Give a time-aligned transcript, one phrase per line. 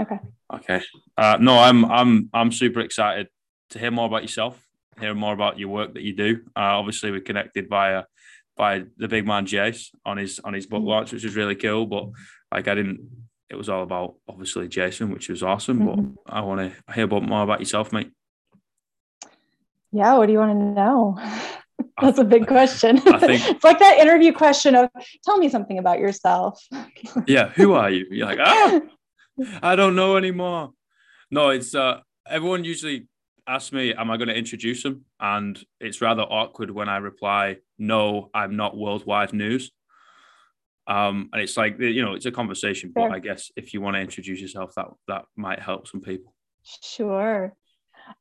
[0.00, 0.18] Okay.
[0.54, 0.82] Okay.
[1.16, 3.28] Uh, no, I'm I'm I'm super excited
[3.70, 4.60] to hear more about yourself,
[4.98, 6.40] hear more about your work that you do.
[6.56, 8.04] Uh, obviously, we connected via
[8.56, 10.88] by the big man Jace on his on his book mm-hmm.
[10.88, 11.86] launch, which is really cool.
[11.86, 12.10] But
[12.52, 13.00] like I didn't,
[13.48, 15.80] it was all about obviously Jason, which was awesome.
[15.80, 16.02] Mm-hmm.
[16.24, 18.10] But I want to hear about more about yourself, mate.
[19.92, 21.18] Yeah, what do you want to know?
[22.00, 22.98] That's a big question.
[23.08, 24.90] I think it's like that interview question of
[25.24, 26.64] tell me something about yourself.
[27.26, 28.06] yeah, who are you?
[28.10, 28.80] You're like, ah,
[29.62, 30.72] I don't know anymore.
[31.30, 33.08] No, it's uh everyone usually
[33.46, 35.04] asks me, am I going to introduce them?
[35.18, 39.72] And it's rather awkward when I reply, no, I'm not worldwide news.
[40.86, 43.96] Um, and it's like you know, it's a conversation, but I guess if you want
[43.96, 46.34] to introduce yourself, that that might help some people.
[46.82, 47.54] Sure.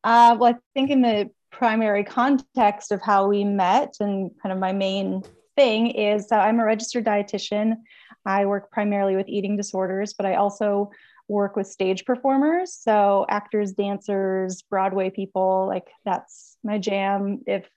[0.03, 4.59] Uh, well, I think in the primary context of how we met and kind of
[4.59, 5.23] my main
[5.55, 7.77] thing is uh, I'm a registered dietitian.
[8.25, 10.91] I work primarily with eating disorders, but I also
[11.29, 12.73] work with stage performers.
[12.73, 17.41] So, actors, dancers, Broadway people, like that's my jam.
[17.47, 17.69] If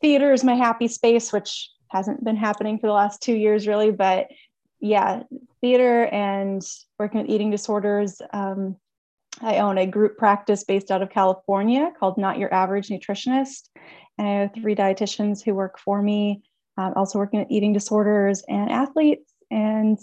[0.00, 3.90] theater is my happy space, which hasn't been happening for the last two years, really,
[3.90, 4.28] but
[4.80, 5.22] yeah,
[5.60, 6.62] theater and
[6.98, 8.20] working with eating disorders.
[8.32, 8.76] Um,
[9.40, 13.68] I own a group practice based out of California called Not Your Average Nutritionist.
[14.18, 16.42] And I have three dietitians who work for me,
[16.76, 19.32] um, also working with eating disorders and athletes.
[19.50, 19.98] And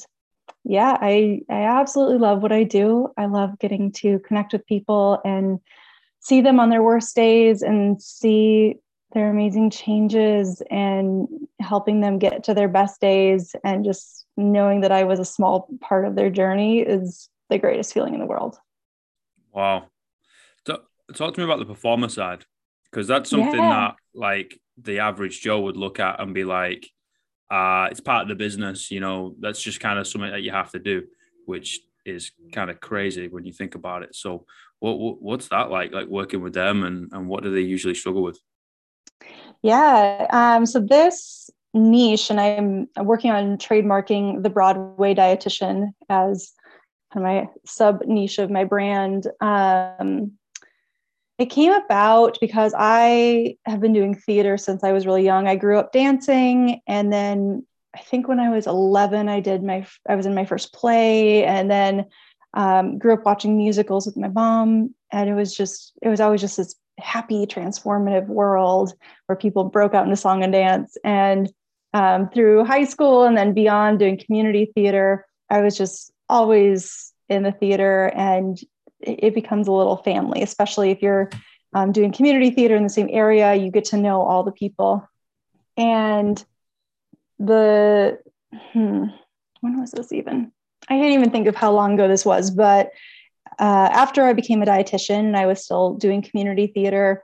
[0.64, 3.10] yeah, I, I absolutely love what I do.
[3.18, 5.60] I love getting to connect with people and
[6.20, 8.76] see them on their worst days and see
[9.14, 11.28] their amazing changes and
[11.60, 15.68] helping them get to their best days and just knowing that I was a small
[15.82, 18.58] part of their journey is the greatest feeling in the world.
[19.52, 19.88] Wow.
[20.66, 20.82] So,
[21.14, 22.46] talk to me about the performer side
[22.90, 23.70] because that's something yeah.
[23.70, 26.88] that like the average Joe would look at and be like,
[27.52, 30.52] uh, it's part of the business, you know, that's just kind of something that you
[30.52, 31.04] have to do,
[31.46, 34.16] which is kind of crazy when you think about it.
[34.16, 34.46] So
[34.80, 37.94] what, what what's that like, like working with them and, and what do they usually
[37.94, 38.40] struggle with?
[39.62, 40.28] Yeah.
[40.31, 46.54] Um, so this niche, and I'm working on trademarking the Broadway dietitian as
[47.14, 49.28] kind of my sub niche of my brand.
[49.42, 50.38] Um,
[51.41, 55.47] it came about because I have been doing theater since I was really young.
[55.47, 57.66] I grew up dancing, and then
[57.96, 61.44] I think when I was 11, I did my I was in my first play,
[61.44, 62.06] and then
[62.53, 66.41] um, grew up watching musicals with my mom, and it was just it was always
[66.41, 68.94] just this happy, transformative world
[69.25, 70.96] where people broke out into song and dance.
[71.03, 71.51] And
[71.96, 77.41] um, through high school and then beyond, doing community theater, I was just always in
[77.41, 78.59] the theater and
[79.03, 81.29] it becomes a little family, especially if you're
[81.73, 85.07] um, doing community theater in the same area, you get to know all the people.
[85.78, 86.44] And
[87.39, 88.19] the,
[88.51, 89.06] hmm,
[89.62, 90.51] when was this even?
[90.89, 92.91] I can't even think of how long ago this was, but
[93.59, 97.23] uh, after I became a dietitian and I was still doing community theater,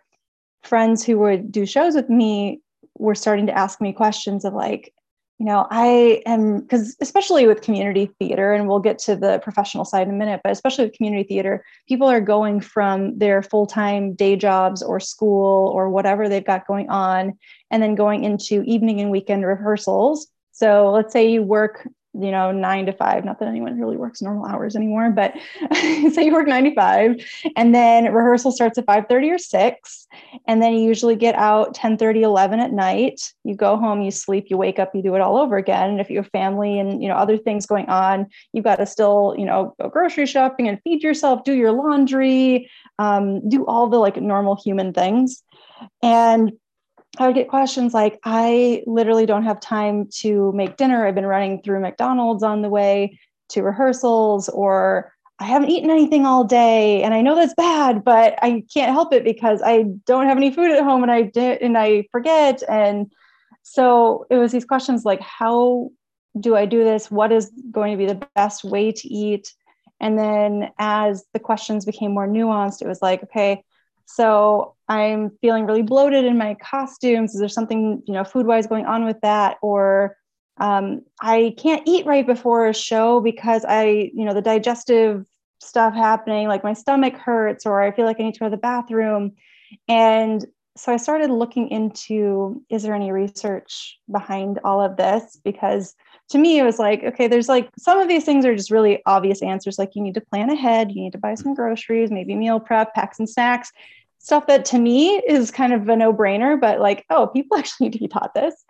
[0.64, 2.62] friends who would do shows with me
[2.98, 4.94] were starting to ask me questions of like,
[5.40, 9.86] you know, I am because especially with community theater, and we'll get to the professional
[9.86, 13.68] side in a minute, but especially with community theater, people are going from their full
[13.68, 17.38] time day jobs or school or whatever they've got going on,
[17.70, 20.28] and then going into evening and weekend rehearsals.
[20.54, 21.88] So let's say you work
[22.20, 23.26] you know, nine to five.
[23.26, 25.34] Not that anyone really works normal hours anymore, but
[25.74, 27.16] say you work nine to five,
[27.56, 30.08] and then rehearsal starts at 5 30 or 6.
[30.48, 33.34] And then you usually get out 10 30, 11 at night.
[33.44, 35.92] You go home, you sleep, you wake up, you do it all over again.
[35.92, 38.86] And if you have family and, you know, other things going on, you've got to
[38.86, 42.70] still, you know, go grocery shopping and feed yourself, do your laundry,
[43.00, 45.44] um, do all the like normal human things.
[46.02, 46.54] And
[47.20, 51.06] I would get questions like, I literally don't have time to make dinner.
[51.06, 53.20] I've been running through McDonald's on the way
[53.50, 57.04] to rehearsals, or I haven't eaten anything all day.
[57.04, 60.52] And I know that's bad, but I can't help it because I don't have any
[60.52, 62.64] food at home and I did and I forget.
[62.68, 63.12] And
[63.64, 65.90] so it was these questions like, how
[66.40, 67.10] do I do this?
[67.10, 69.54] What is going to be the best way to eat?
[70.00, 73.64] And then as the questions became more nuanced, it was like, okay,
[74.06, 77.34] so I'm feeling really bloated in my costumes.
[77.34, 79.58] Is there something, you know, food wise going on with that?
[79.62, 80.16] Or
[80.58, 85.26] um, I can't eat right before a show because I, you know, the digestive
[85.60, 88.52] stuff happening, like my stomach hurts, or I feel like I need to go to
[88.52, 89.34] the bathroom.
[89.88, 90.46] And
[90.78, 95.38] so I started looking into is there any research behind all of this?
[95.44, 95.96] Because
[96.30, 99.02] to me, it was like, okay, there's like some of these things are just really
[99.06, 99.80] obvious answers.
[99.80, 102.94] Like you need to plan ahead, you need to buy some groceries, maybe meal prep,
[102.94, 103.72] pack some snacks
[104.28, 107.94] stuff that to me is kind of a no-brainer but like oh people actually need
[107.94, 108.66] to be taught this.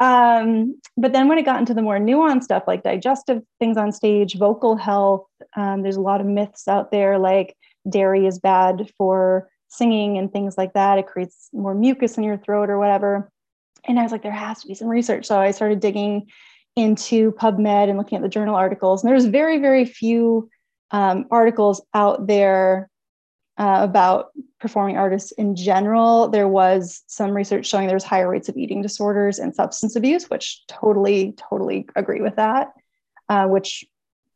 [0.00, 3.92] Um, but then when it got into the more nuanced stuff like digestive things on
[3.92, 7.56] stage vocal health um, there's a lot of myths out there like
[7.88, 10.98] dairy is bad for singing and things like that.
[10.98, 13.30] It creates more mucus in your throat or whatever.
[13.84, 15.24] And i was like there has to be some research.
[15.26, 16.26] So i started digging
[16.74, 19.04] into pubmed and looking at the journal articles.
[19.04, 20.50] And there's very very few
[20.90, 22.90] um, articles out there
[23.58, 26.28] uh, about performing artists in general.
[26.28, 30.66] There was some research showing there's higher rates of eating disorders and substance abuse, which
[30.68, 32.72] totally, totally agree with that,
[33.28, 33.84] uh, which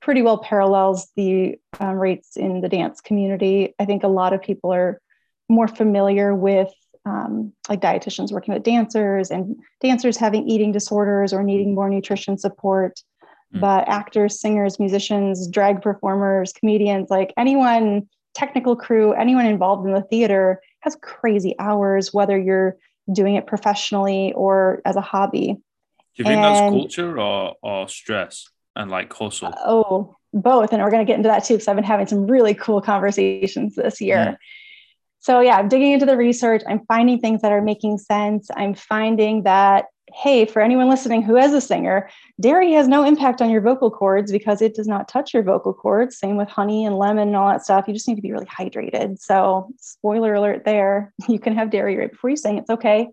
[0.01, 3.75] pretty well parallels the um, rates in the dance community.
[3.79, 5.01] I think a lot of people are
[5.49, 6.73] more familiar with
[7.05, 12.39] um, like dietitians working with dancers and dancers having eating disorders or needing more nutrition
[12.39, 13.03] support.
[13.55, 13.61] Mm.
[13.61, 18.09] But actors, singers, musicians, drag performers, comedians, like anyone
[18.41, 22.77] technical crew, anyone involved in the theater has crazy hours, whether you're
[23.13, 25.47] doing it professionally or as a hobby.
[26.15, 29.53] Do you think and, that's culture or, or stress and like hustle?
[29.75, 30.73] Oh, both.
[30.73, 32.81] And we're going to get into that too, because I've been having some really cool
[32.81, 34.17] conversations this year.
[34.17, 34.37] Mm.
[35.19, 36.63] So, yeah, I'm digging into the research.
[36.67, 38.49] I'm finding things that are making sense.
[38.57, 42.09] I'm finding that hey, for anyone listening who is a singer,
[42.41, 45.73] dairy has no impact on your vocal cords because it does not touch your vocal
[45.73, 46.19] cords.
[46.19, 47.87] Same with honey and lemon and all that stuff.
[47.87, 49.21] You just need to be really hydrated.
[49.21, 52.59] So, spoiler alert there, you can have dairy right before you sing.
[52.59, 53.09] It's okay.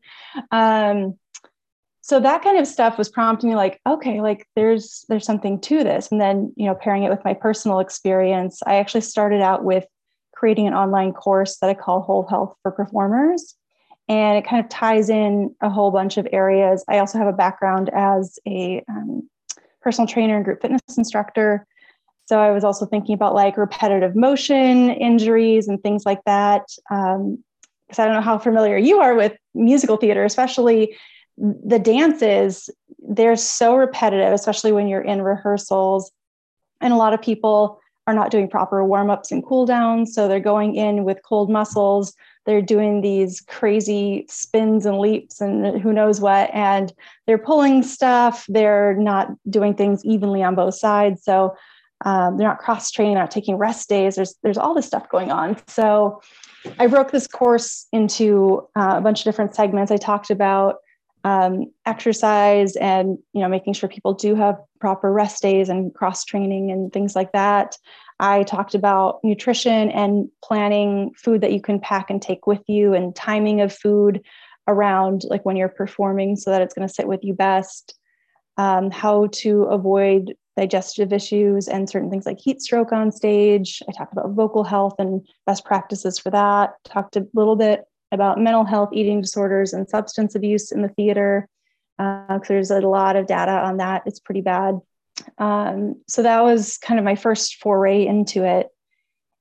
[0.52, 1.18] Um,
[2.02, 5.84] so that kind of stuff was prompting me like okay like there's there's something to
[5.84, 9.66] this and then you know pairing it with my personal experience i actually started out
[9.66, 9.86] with
[10.34, 13.56] creating an online course that i call whole health for performers
[14.10, 16.84] and it kind of ties in a whole bunch of areas.
[16.88, 19.30] I also have a background as a um,
[19.82, 21.66] personal trainer and group fitness instructor.
[22.26, 26.64] So I was also thinking about like repetitive motion injuries and things like that.
[26.90, 27.44] Because um,
[27.98, 30.96] I don't know how familiar you are with musical theater, especially
[31.38, 32.70] the dances,
[33.00, 36.12] they're so repetitive, especially when you're in rehearsals.
[36.82, 40.14] And a lot of people are not doing proper warm ups and cool downs.
[40.14, 42.14] So they're going in with cold muscles
[42.48, 46.94] they're doing these crazy spins and leaps and who knows what and
[47.28, 48.46] they're pulling stuff.
[48.48, 51.24] They're not doing things evenly on both sides.
[51.24, 51.56] So
[52.06, 54.16] um, they're not cross training not taking rest days.
[54.16, 55.58] There's there's all this stuff going on.
[55.68, 56.22] So
[56.80, 59.92] i broke this course into uh, a bunch of different segments.
[59.92, 60.78] I talked about
[61.26, 66.24] um, exercise and you know making sure people do have proper rest days and cross
[66.24, 67.76] training and things like that
[68.20, 72.94] I talked about nutrition and planning food that you can pack and take with you
[72.94, 74.22] and timing of food
[74.68, 77.96] around like when you're performing so that it's going to sit with you best.
[78.58, 83.84] Um, how to avoid digestive issues and certain things like heat stroke on stage.
[83.88, 86.72] I talked about vocal health and best practices for that.
[86.84, 91.48] Talked a little bit about mental health, eating disorders, and substance abuse in the theater.
[92.00, 94.04] Uh, there's a lot of data on that.
[94.06, 94.80] It's pretty bad.
[95.38, 98.68] Um, so that was kind of my first foray into it.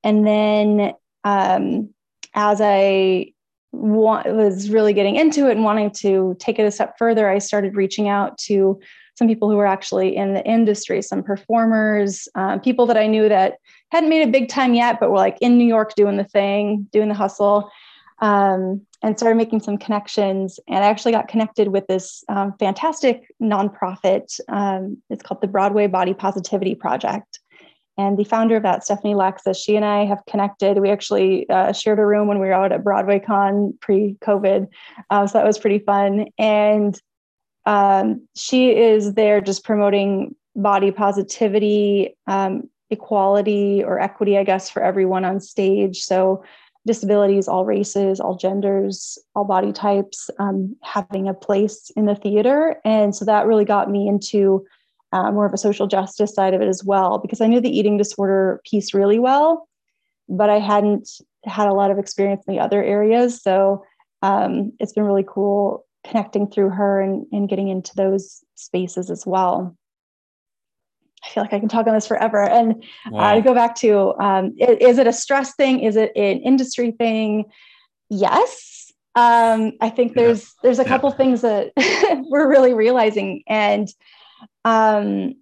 [0.03, 0.93] And then
[1.23, 1.89] um,
[2.33, 3.33] as I
[3.71, 7.39] wa- was really getting into it and wanting to take it a step further, I
[7.39, 8.79] started reaching out to
[9.15, 13.27] some people who were actually in the industry, some performers, uh, people that I knew
[13.27, 13.55] that
[13.91, 16.87] hadn't made a big time yet, but were like in New York doing the thing,
[16.91, 17.71] doing the hustle
[18.19, 20.59] um, and started making some connections.
[20.67, 24.39] And I actually got connected with this um, fantastic nonprofit.
[24.49, 27.39] Um, it's called the Broadway Body Positivity Project.
[27.99, 30.77] And the founder of that, Stephanie Lexis, she and I have connected.
[30.79, 34.67] We actually uh, shared a room when we were out at Broadway Con pre COVID.
[35.09, 36.27] Uh, so that was pretty fun.
[36.37, 36.99] And
[37.65, 44.83] um, she is there just promoting body positivity, um, equality, or equity, I guess, for
[44.83, 46.01] everyone on stage.
[46.01, 46.43] So
[46.87, 52.77] disabilities, all races, all genders, all body types um, having a place in the theater.
[52.83, 54.65] And so that really got me into
[55.11, 57.77] uh, more of a social justice side of it as well, because I knew the
[57.77, 59.69] eating disorder piece really well,
[60.27, 63.41] but I hadn't had a lot of experience in the other areas.
[63.41, 63.85] So
[64.23, 69.25] um, it's been really cool connecting through her and, and getting into those spaces as
[69.27, 69.76] well.
[71.27, 72.41] I feel like I can talk on this forever.
[72.41, 73.19] And wow.
[73.19, 75.81] uh, to go back to, um, is, it a stress thing?
[75.81, 77.45] Is it an industry thing?
[78.09, 78.91] Yes.
[79.15, 80.47] Um, I think there's yeah.
[80.63, 80.87] there's a yeah.
[80.87, 81.71] couple things that
[82.29, 83.87] we're really realizing, and
[84.63, 85.33] um,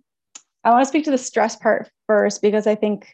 [0.63, 3.05] I want to speak to the stress part first because I think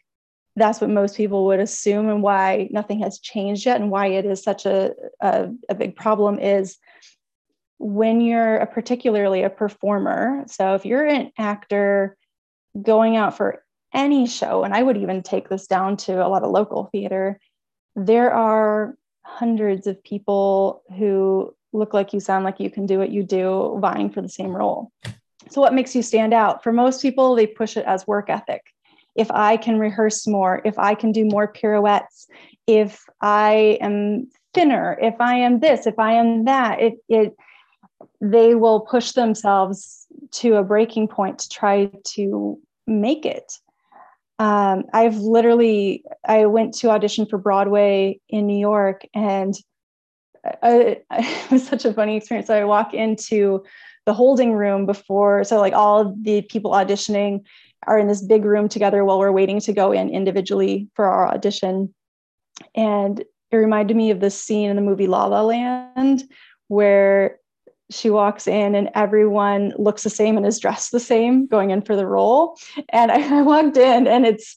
[0.56, 4.24] that's what most people would assume, and why nothing has changed yet, and why it
[4.24, 6.78] is such a, a, a big problem is
[7.80, 10.44] when you're a particularly a performer.
[10.46, 12.16] So if you're an actor
[12.80, 13.64] going out for
[13.94, 17.40] any show, and I would even take this down to a lot of local theater,
[17.96, 23.12] there are hundreds of people who look like you, sound like you, can do what
[23.12, 24.92] you do, vying for the same role.
[25.50, 26.64] So, what makes you stand out?
[26.64, 28.62] For most people, they push it as work ethic.
[29.16, 32.28] If I can rehearse more, if I can do more pirouettes,
[32.68, 37.36] if I am thinner, if I am this, if I am that, it, it
[38.22, 40.01] they will push themselves
[40.32, 43.54] to a breaking point to try to make it.
[44.40, 49.54] Um, I've literally I went to audition for Broadway in New York, and
[50.64, 52.48] I, I, it was such a funny experience.
[52.48, 53.64] So I walk into
[54.06, 57.44] the holding room before, so like all the people auditioning
[57.88, 61.28] are in this big room together while we're waiting to go in individually for our
[61.28, 61.94] audition,
[62.74, 66.24] and it reminded me of this scene in the movie La La Land
[66.72, 67.41] where
[67.92, 71.82] she walks in and everyone looks the same and is dressed the same going in
[71.82, 72.58] for the role.
[72.90, 74.56] And I, I walked in and it's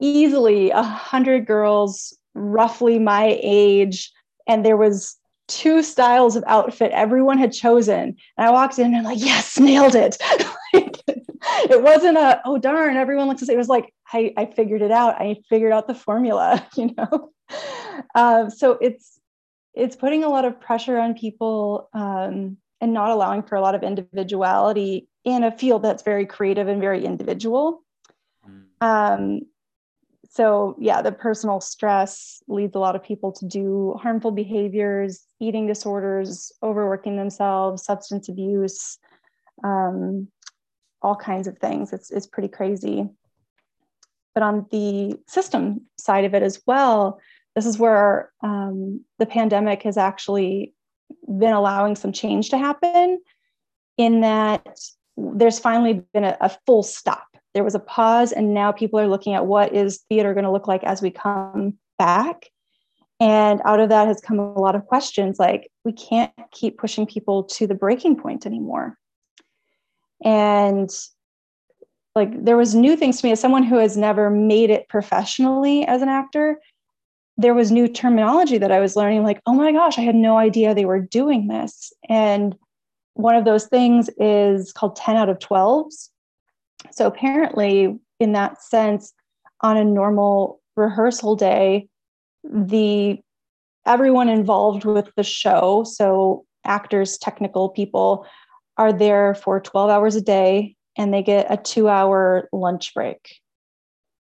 [0.00, 4.10] easily a hundred girls roughly my age.
[4.46, 5.16] And there was
[5.48, 8.16] two styles of outfit everyone had chosen.
[8.38, 10.16] And I walked in and I'm like, yes, nailed it.
[10.72, 13.56] it wasn't a, oh darn, everyone looks the same.
[13.56, 15.20] It was like, I, I figured it out.
[15.20, 17.30] I figured out the formula, you know?
[18.14, 19.19] Uh, so it's,
[19.74, 23.74] it's putting a lot of pressure on people um, and not allowing for a lot
[23.74, 27.82] of individuality in a field that's very creative and very individual.
[28.48, 28.64] Mm.
[28.80, 29.40] Um,
[30.28, 35.66] so, yeah, the personal stress leads a lot of people to do harmful behaviors, eating
[35.66, 38.98] disorders, overworking themselves, substance abuse,
[39.64, 40.28] um,
[41.02, 41.92] all kinds of things.
[41.92, 43.08] It's, it's pretty crazy.
[44.34, 47.18] But on the system side of it as well,
[47.56, 50.74] this is where um, the pandemic has actually
[51.26, 53.20] been allowing some change to happen
[53.98, 54.66] in that
[55.16, 57.26] there's finally been a, a, full stop.
[57.52, 60.50] There was a pause and now people are looking at what is theater going to
[60.50, 62.46] look like as we come back.
[63.18, 67.06] And out of that has come a lot of questions like we can't keep pushing
[67.06, 68.96] people to the breaking point anymore.
[70.24, 70.88] And
[72.14, 75.84] like there was new things to me as someone who has never made it professionally
[75.84, 76.58] as an actor
[77.40, 80.36] there was new terminology that I was learning, like, oh my gosh, I had no
[80.36, 81.92] idea they were doing this.
[82.08, 82.54] And
[83.14, 86.10] one of those things is called 10 out of 12s.
[86.90, 89.12] So apparently, in that sense,
[89.62, 91.88] on a normal rehearsal day,
[92.44, 93.20] the
[93.86, 98.26] everyone involved with the show, so actors, technical people,
[98.76, 103.40] are there for 12 hours a day and they get a two hour lunch break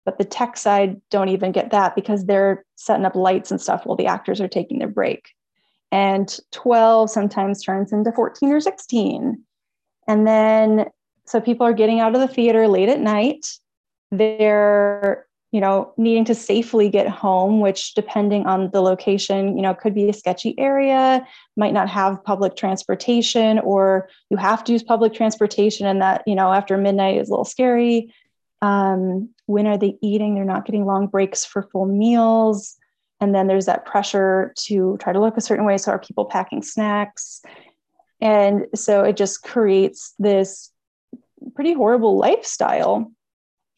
[0.06, 3.86] but the tech side don't even get that because they're setting up lights and stuff
[3.86, 5.30] while the actors are taking their break.
[5.92, 9.44] And 12 sometimes turns into 14 or 16
[10.08, 10.86] and then
[11.26, 13.48] so people are getting out of the theater late at night.
[14.12, 19.74] They're you know needing to safely get home which depending on the location you know
[19.74, 24.84] could be a sketchy area might not have public transportation or you have to use
[24.84, 28.14] public transportation and that you know after midnight is a little scary
[28.62, 30.36] um, when are they eating?
[30.36, 32.76] They're not getting long breaks for full meals.
[33.22, 35.78] And then there's that pressure to try to look a certain way.
[35.78, 37.42] So are people packing snacks?
[38.22, 40.72] And so it just creates this
[41.56, 43.12] pretty horrible lifestyle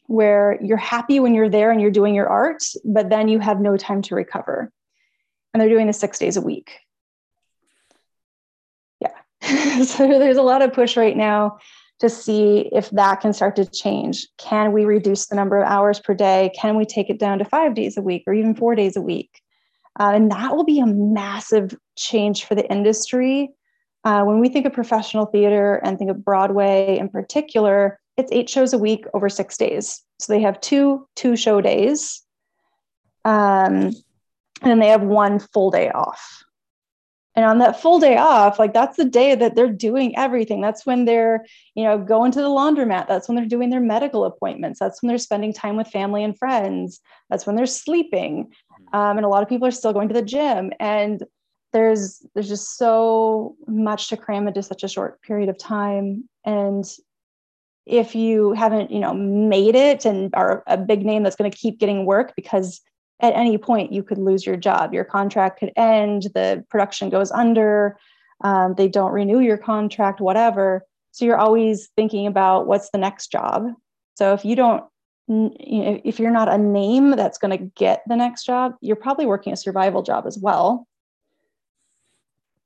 [0.06, 3.60] where you're happy when you're there and you're doing your art, but then you have
[3.60, 4.72] no time to recover.
[5.52, 6.78] And they're doing this six days a week.
[9.00, 9.82] Yeah.
[9.82, 11.58] so there's a lot of push right now
[12.00, 14.26] to see if that can start to change.
[14.36, 16.52] Can we reduce the number of hours per day?
[16.56, 19.00] Can we take it down to five days a week or even four days a
[19.00, 19.42] week?
[19.98, 23.50] Uh, and that will be a massive change for the industry.
[24.04, 28.48] Uh, when we think of professional theater and think of Broadway in particular, it's eight
[28.48, 30.02] shows a week over six days.
[30.20, 32.22] So they have two two show days,
[33.24, 33.92] um,
[34.62, 36.44] and they have one full day off.
[37.38, 40.60] And on that full day off, like that's the day that they're doing everything.
[40.60, 43.06] That's when they're, you know, going to the laundromat.
[43.06, 44.80] That's when they're doing their medical appointments.
[44.80, 47.00] That's when they're spending time with family and friends.
[47.30, 48.50] That's when they're sleeping.
[48.92, 50.72] Um, and a lot of people are still going to the gym.
[50.80, 51.22] And
[51.72, 56.28] there's there's just so much to cram into such a short period of time.
[56.44, 56.84] And
[57.86, 61.56] if you haven't, you know, made it and are a big name that's going to
[61.56, 62.80] keep getting work because
[63.20, 64.94] at any point you could lose your job.
[64.94, 67.98] Your contract could end the production goes under
[68.42, 70.84] um, they don't renew your contract whatever.
[71.10, 73.66] So you're always thinking about what's the next job.
[74.14, 74.84] So if you don't
[75.30, 79.52] if you're not a name that's going to get the next job you're probably working
[79.52, 80.86] a survival job as well.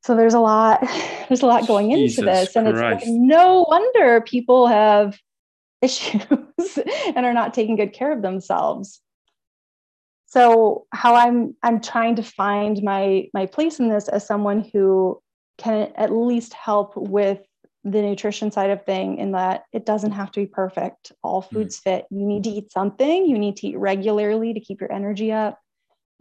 [0.05, 0.81] So there's a lot
[1.29, 3.03] there's a lot going into Jesus this and Christ.
[3.03, 5.19] it's no wonder people have
[5.81, 6.23] issues
[7.17, 9.01] and are not taking good care of themselves
[10.33, 15.21] so how i'm i'm trying to find my my place in this as someone who
[15.59, 17.41] can at least help with
[17.85, 21.13] the nutrition side of thing in that it doesn't have to be perfect.
[21.23, 21.57] All hmm.
[21.57, 21.83] foods mm.
[21.83, 22.07] fit.
[22.11, 23.27] You need to eat something.
[23.27, 25.59] You need to eat regularly to keep your energy up.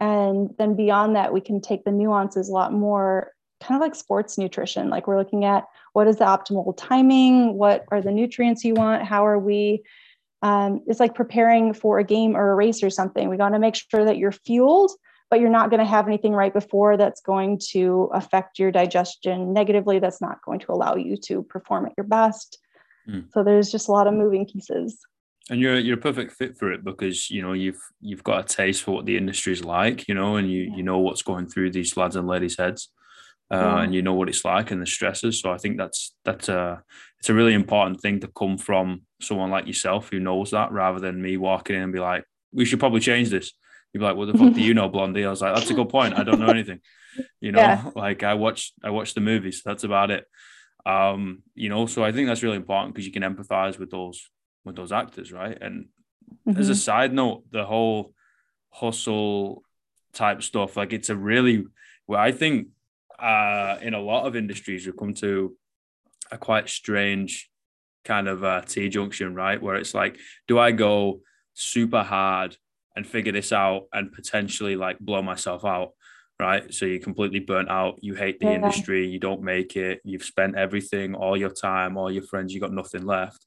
[0.00, 3.30] And then beyond that we can take the nuances a lot more
[3.62, 4.90] kind of like sports nutrition.
[4.90, 7.54] Like we're looking at what is the optimal timing?
[7.54, 9.04] What are the nutrients you want?
[9.04, 9.84] How are we
[10.42, 13.28] um, it's like preparing for a game or a race or something.
[13.28, 14.90] We got to make sure that you're fueled,
[15.30, 19.52] but you're not going to have anything right before that's going to affect your digestion
[19.52, 20.00] negatively.
[20.00, 22.58] That's not going to allow you to perform at your best.
[23.08, 23.26] Mm.
[23.32, 24.98] So there's just a lot of moving pieces.
[25.50, 28.54] And you're you're a perfect fit for it because you know you've you've got a
[28.56, 30.76] taste for what the industry is like, you know, and you yeah.
[30.76, 32.90] you know what's going through these lads and ladies' heads
[33.52, 35.40] uh, and you know what it's like and the stresses.
[35.40, 36.82] So I think that's that's a
[37.18, 41.00] it's a really important thing to come from someone like yourself who knows that, rather
[41.00, 43.52] than me walking in and be like, "We should probably change this."
[43.92, 45.74] You'd be like, "What the fuck do you know, Blondie?" I was like, "That's a
[45.74, 46.18] good point.
[46.18, 46.80] I don't know anything."
[47.40, 47.90] You know, yeah.
[47.94, 49.62] like I watched I watched the movies.
[49.64, 50.26] That's about it.
[50.84, 54.28] Um, you know, so I think that's really important because you can empathize with those
[54.64, 55.56] with those actors, right?
[55.60, 55.88] And
[56.46, 56.58] mm-hmm.
[56.58, 56.78] as a mm-hmm.
[56.78, 58.14] side note, the whole
[58.70, 59.62] hustle
[60.12, 61.64] type stuff, like it's a really
[62.06, 62.68] well, I think
[63.18, 65.56] uh, in a lot of industries, we've come to
[66.30, 67.50] a quite strange
[68.04, 69.60] kind of uh, T junction, right?
[69.60, 70.18] Where it's like,
[70.48, 71.20] do I go
[71.54, 72.56] super hard
[72.96, 75.90] and figure this out and potentially like blow myself out?
[76.40, 76.74] Right.
[76.74, 77.98] So you're completely burnt out.
[78.00, 78.54] You hate the yeah.
[78.54, 79.06] industry.
[79.06, 80.00] You don't make it.
[80.04, 83.46] You've spent everything, all your time, all your friends, you got nothing left.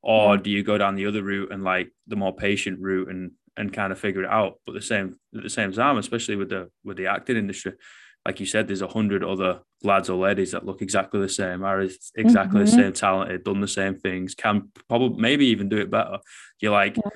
[0.00, 0.42] Or yeah.
[0.42, 3.72] do you go down the other route and like the more patient route and and
[3.72, 4.60] kind of figure it out?
[4.64, 7.72] But the same at the same time, especially with the with the acting industry,
[8.26, 11.62] like you said, there's a hundred other lads or ladies that look exactly the same,
[11.62, 12.58] are exactly mm-hmm.
[12.58, 16.18] the same talented, done the same things, can probably maybe even do it better.
[16.60, 17.10] You're like, yeah.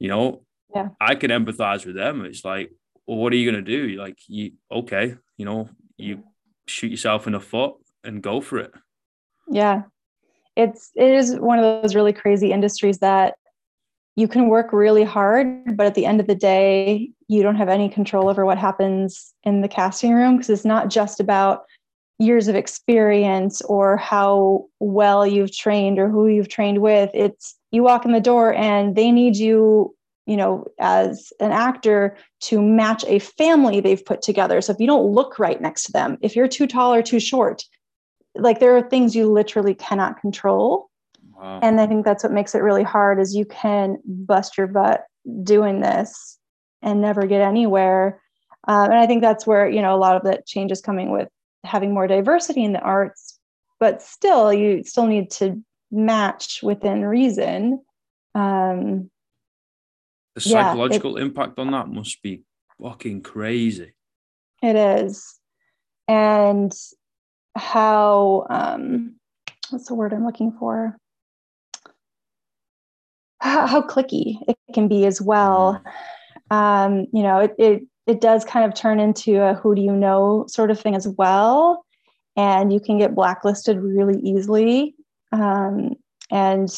[0.00, 0.42] you know,
[0.74, 0.88] yeah.
[1.00, 2.24] I can empathize with them.
[2.24, 2.72] It's like,
[3.06, 3.86] well, what are you gonna do?
[3.86, 5.68] You're like, you okay, you know,
[5.98, 6.24] you
[6.66, 8.72] shoot yourself in the foot and go for it.
[9.48, 9.82] Yeah.
[10.56, 13.36] It's it is one of those really crazy industries that
[14.16, 17.68] you can work really hard, but at the end of the day, you don't have
[17.68, 21.64] any control over what happens in the casting room because it's not just about
[22.18, 27.10] years of experience or how well you've trained or who you've trained with.
[27.12, 29.94] It's you walk in the door and they need you,
[30.26, 34.60] you know, as an actor to match a family they've put together.
[34.60, 37.20] So if you don't look right next to them, if you're too tall or too
[37.20, 37.64] short,
[38.34, 40.90] like there are things you literally cannot control
[41.36, 41.60] Wow.
[41.62, 45.04] And I think that's what makes it really hard is you can bust your butt
[45.42, 46.38] doing this
[46.86, 48.20] and never get anywhere.
[48.66, 51.10] Um, and I think that's where, you know, a lot of that change is coming
[51.10, 51.28] with
[51.64, 53.38] having more diversity in the arts,
[53.78, 57.84] but still you still need to match within reason.
[58.34, 59.10] Um,
[60.34, 62.42] the psychological yeah, it, impact on that must be
[62.80, 63.92] fucking crazy.
[64.62, 65.38] It is.
[66.08, 66.72] And
[67.56, 69.16] how, um,
[69.70, 70.96] what's the word I'm looking for?
[73.40, 75.74] how, how cliquey it can be as well.
[75.74, 75.88] Mm-hmm.
[76.50, 79.92] Um, you know, it, it it does kind of turn into a who do you
[79.92, 81.84] know sort of thing as well,
[82.36, 84.94] and you can get blacklisted really easily.
[85.32, 85.94] Um,
[86.30, 86.70] and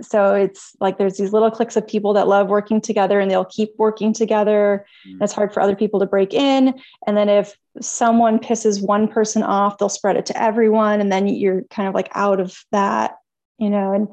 [0.00, 3.44] so it's like there's these little cliques of people that love working together and they'll
[3.44, 4.86] keep working together.
[5.06, 5.22] Mm-hmm.
[5.22, 6.74] it's hard for other people to break in.
[7.06, 11.00] And then if someone pisses one person off they'll spread it to everyone.
[11.00, 13.16] And then you're kind of like out of that
[13.58, 14.08] you know and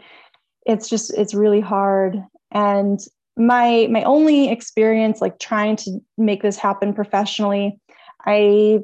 [0.66, 2.22] it's just it's really hard.
[2.52, 3.00] And
[3.40, 7.80] my my only experience like trying to make this happen professionally
[8.26, 8.80] i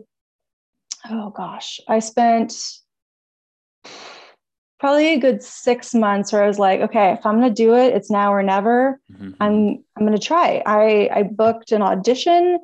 [1.10, 2.54] oh gosh i spent
[4.80, 7.76] probably a good six months where i was like okay if i'm going to do
[7.76, 9.32] it it's now or never mm-hmm.
[9.41, 12.58] i'm i'm going to try i i booked an audition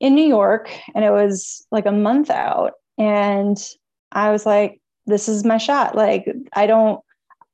[0.00, 3.68] in new york and it was like a month out and
[4.10, 7.00] i was like this is my shot like i don't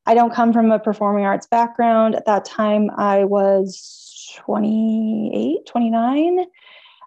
[0.07, 2.15] I don't come from a performing arts background.
[2.15, 6.47] At that time, I was 28, 29.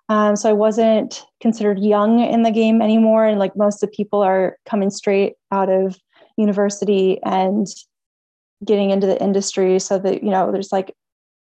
[0.07, 3.25] Um, so I wasn't considered young in the game anymore.
[3.25, 5.97] And like most of the people are coming straight out of
[6.37, 7.67] university and
[8.63, 9.79] getting into the industry.
[9.79, 10.95] So that, you know, there's like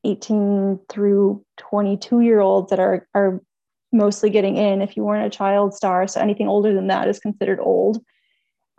[0.03, 3.41] 18 through 22 year olds that are, are
[3.91, 6.07] mostly getting in if you weren't a child star.
[6.07, 8.03] So anything older than that is considered old.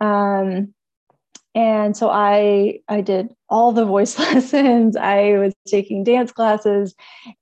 [0.00, 0.74] Um,
[1.54, 4.96] and so i i did all the voice lessons.
[4.96, 6.94] I was taking dance classes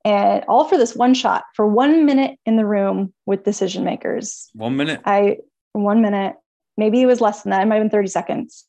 [0.04, 4.50] and all for this one shot for one minute in the room with decision makers.
[4.54, 5.00] One minute.
[5.04, 5.38] I
[5.72, 6.34] one minute
[6.76, 8.66] maybe it was less than that it might have been 30 seconds.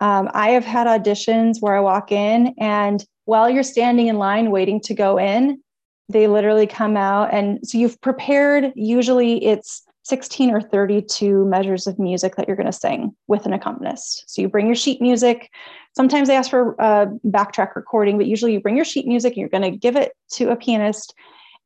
[0.00, 4.50] Um, i have had auditions where i walk in and while you're standing in line
[4.50, 5.60] waiting to go in
[6.08, 11.98] they literally come out and so you've prepared usually it's 16 or 32 measures of
[11.98, 14.24] music that you're going to sing with an accompanist.
[14.26, 15.50] So you bring your sheet music.
[15.94, 19.40] Sometimes they ask for a backtrack recording but usually you bring your sheet music and
[19.40, 21.14] you're going to give it to a pianist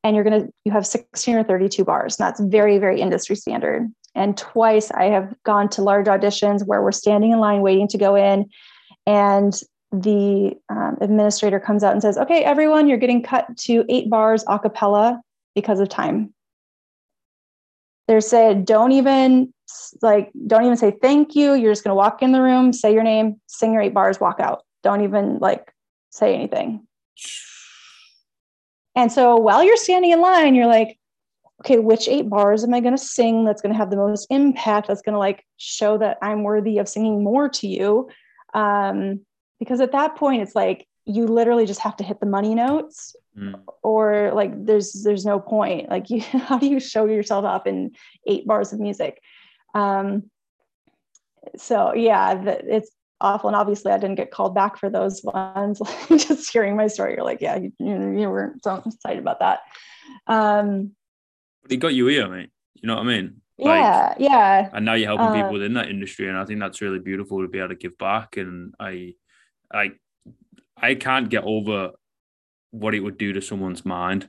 [0.04, 2.18] and you're going to you have 16 or 32 bars.
[2.18, 3.88] And that's very very industry standard.
[4.14, 7.98] And twice i have gone to large auditions where we're standing in line waiting to
[7.98, 8.50] go in
[9.06, 9.60] and
[9.92, 14.42] the um, administrator comes out and says, okay, everyone, you're getting cut to eight bars
[14.48, 15.20] a cappella
[15.54, 16.32] because of time.
[18.12, 19.54] They're said, don't even
[20.02, 21.54] like, don't even say thank you.
[21.54, 24.20] You're just going to walk in the room, say your name, sing your eight bars,
[24.20, 24.64] walk out.
[24.82, 25.72] Don't even like
[26.10, 26.86] say anything.
[28.94, 30.98] And so while you're standing in line, you're like,
[31.62, 34.26] okay, which eight bars am I going to sing that's going to have the most
[34.28, 34.88] impact?
[34.88, 38.10] That's going to like show that I'm worthy of singing more to you.
[38.52, 39.24] Um,
[39.58, 43.16] because at that point it's like you literally just have to hit the money notes
[43.38, 43.60] mm.
[43.82, 45.90] or like there's there's no point.
[45.90, 47.92] Like you how do you show yourself up in
[48.26, 49.20] eight bars of music?
[49.74, 50.24] Um
[51.56, 52.90] so yeah the, it's
[53.20, 53.48] awful.
[53.48, 55.80] And obviously i didn't get called back for those ones.
[56.08, 59.60] Just hearing my story you're like yeah you, you, you weren't so excited about that.
[60.26, 60.92] Um
[61.62, 62.50] but he got you here mate.
[62.74, 63.40] You know what i mean?
[63.58, 64.70] Like, yeah yeah.
[64.72, 67.42] and now you're helping uh, people within that industry and i think that's really beautiful
[67.42, 68.36] to be able to give back.
[68.36, 69.14] And i
[69.72, 69.92] i
[70.76, 71.92] I can't get over
[72.72, 74.28] what it would do to someone's mind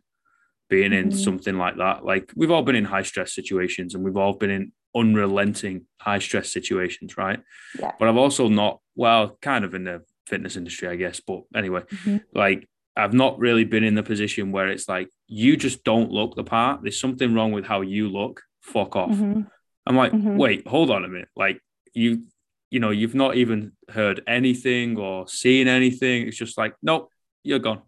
[0.70, 1.10] being mm-hmm.
[1.10, 2.06] in something like that.
[2.06, 6.20] Like we've all been in high stress situations and we've all been in unrelenting high
[6.20, 7.40] stress situations, right?
[7.80, 7.92] Yeah.
[7.98, 11.20] But I've also not, well, kind of in the fitness industry, I guess.
[11.20, 12.18] But anyway, mm-hmm.
[12.34, 16.36] like I've not really been in the position where it's like you just don't look
[16.36, 16.82] the part.
[16.84, 18.42] There's something wrong with how you look.
[18.62, 19.12] Fuck off.
[19.12, 19.42] Mm-hmm.
[19.86, 20.38] I'm like, mm-hmm.
[20.38, 21.30] wait, hold on a minute.
[21.36, 21.60] Like
[21.94, 22.24] you
[22.70, 26.28] you know, you've not even heard anything or seen anything.
[26.28, 27.10] It's just like, nope,
[27.44, 27.84] you're gone.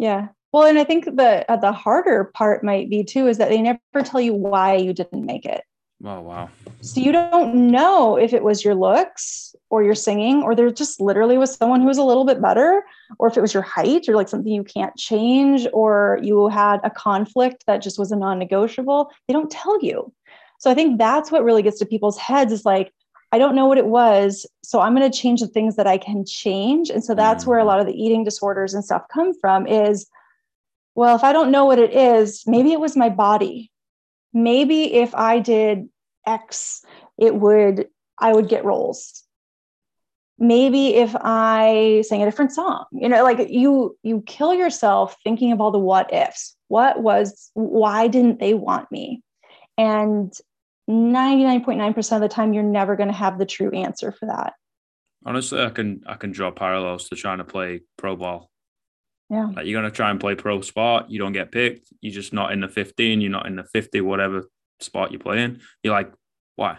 [0.00, 0.28] Yeah.
[0.52, 3.60] Well, and I think the uh, the harder part might be too is that they
[3.60, 5.62] never tell you why you didn't make it.
[6.02, 6.48] Oh wow!
[6.80, 11.00] So you don't know if it was your looks or your singing, or there just
[11.00, 12.82] literally was someone who was a little bit better,
[13.18, 16.80] or if it was your height or like something you can't change, or you had
[16.82, 19.12] a conflict that just was a non-negotiable.
[19.28, 20.10] They don't tell you.
[20.58, 22.92] So I think that's what really gets to people's heads is like,
[23.32, 24.46] I don't know what it was.
[24.64, 26.90] So I'm going to change the things that I can change.
[26.90, 27.68] And so that's where a mm-hmm.
[27.68, 30.08] lot of the eating disorders and stuff come from is,
[30.94, 33.70] well, if I don't know what it is, maybe it was my body.
[34.32, 35.88] Maybe if I did
[36.26, 36.84] X,
[37.18, 37.88] it would,
[38.18, 39.22] I would get roles.
[40.38, 45.52] Maybe if I sang a different song, you know, like you, you kill yourself thinking
[45.52, 46.56] of all the what ifs.
[46.68, 49.22] What was, why didn't they want me?
[49.76, 50.32] And
[50.90, 54.54] 99.9% of the time you're never going to have the true answer for that
[55.24, 58.50] honestly i can i can draw parallels to trying to play pro ball
[59.28, 62.14] yeah like you're going to try and play pro sport you don't get picked you're
[62.14, 64.48] just not in the 15 you're not in the 50 whatever
[64.80, 66.12] spot you're playing you're like
[66.56, 66.78] why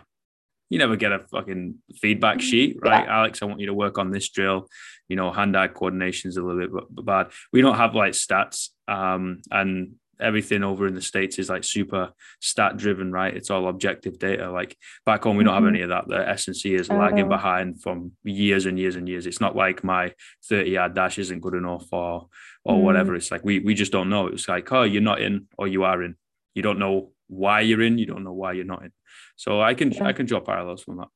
[0.72, 2.48] you never get a fucking feedback mm-hmm.
[2.48, 3.04] sheet, right?
[3.04, 3.18] Yeah.
[3.18, 4.68] Alex, I want you to work on this drill.
[5.10, 7.28] You know, hand-eye coordination is a little bit bad.
[7.52, 12.14] We don't have like stats, um, and everything over in the states is like super
[12.40, 13.36] stat driven, right?
[13.36, 14.52] It's all objective data.
[14.52, 15.66] Like back home, we don't mm-hmm.
[15.66, 16.08] have any of that.
[16.08, 19.26] The S and C is lagging behind from years and years and years.
[19.26, 20.14] It's not like my
[20.48, 22.28] thirty yard dash isn't good enough or
[22.64, 22.82] or mm.
[22.82, 23.16] whatever.
[23.16, 24.28] It's like we we just don't know.
[24.28, 26.16] It's like oh, you're not in or you are in.
[26.54, 27.98] You don't know why you're in.
[27.98, 28.92] You don't know why you're not in.
[29.36, 30.06] So I can yeah.
[30.06, 31.08] I can draw parallels from that.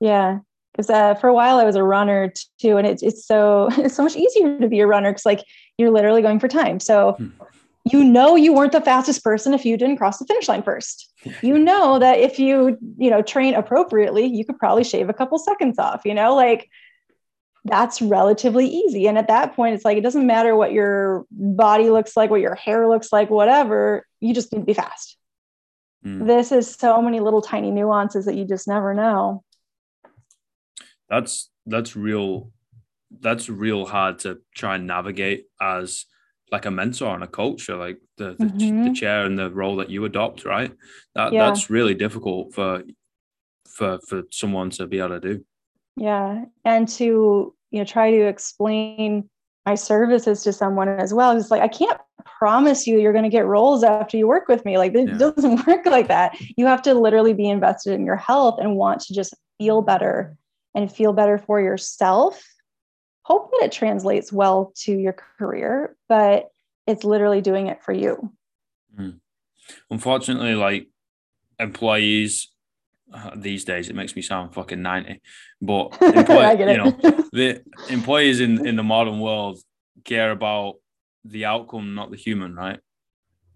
[0.00, 0.38] Yeah,
[0.72, 3.94] because uh, for a while I was a runner too, and it's it's so it's
[3.94, 5.44] so much easier to be a runner because like
[5.78, 6.80] you're literally going for time.
[6.80, 7.28] So hmm
[7.84, 11.12] you know you weren't the fastest person if you didn't cross the finish line first.
[11.42, 15.38] You know that if you you know train appropriately you could probably shave a couple
[15.38, 16.68] seconds off you know like
[17.66, 19.06] that's relatively easy.
[19.08, 22.40] And at that point it's like it doesn't matter what your body looks like what
[22.40, 25.16] your hair looks like whatever you just need to be fast.
[26.04, 26.26] Mm.
[26.26, 29.42] this is so many little tiny nuances that you just never know.
[31.08, 32.50] That's that's real
[33.20, 36.04] that's real hard to try and navigate as
[36.54, 38.84] like a mentor and a coach or like the the, mm-hmm.
[38.84, 40.72] the, chair and the role that you adopt right
[41.16, 41.46] that yeah.
[41.46, 42.82] that's really difficult for
[43.66, 45.44] for for someone to be able to do
[45.96, 49.28] yeah and to you know try to explain
[49.66, 52.00] my services to someone as well it's like i can't
[52.38, 55.18] promise you you're going to get roles after you work with me like it yeah.
[55.18, 59.00] doesn't work like that you have to literally be invested in your health and want
[59.00, 60.36] to just feel better
[60.76, 62.40] and feel better for yourself
[63.24, 66.50] hope that it translates well to your career, but
[66.86, 68.32] it's literally doing it for you.
[68.98, 69.18] Mm.
[69.90, 70.88] Unfortunately, like
[71.58, 72.50] employees
[73.12, 75.20] uh, these days, it makes me sound fucking 90,
[75.60, 76.90] but employ- you know,
[77.32, 79.58] the employees in, in the modern world
[80.04, 80.74] care about
[81.24, 82.80] the outcome, not the human, right?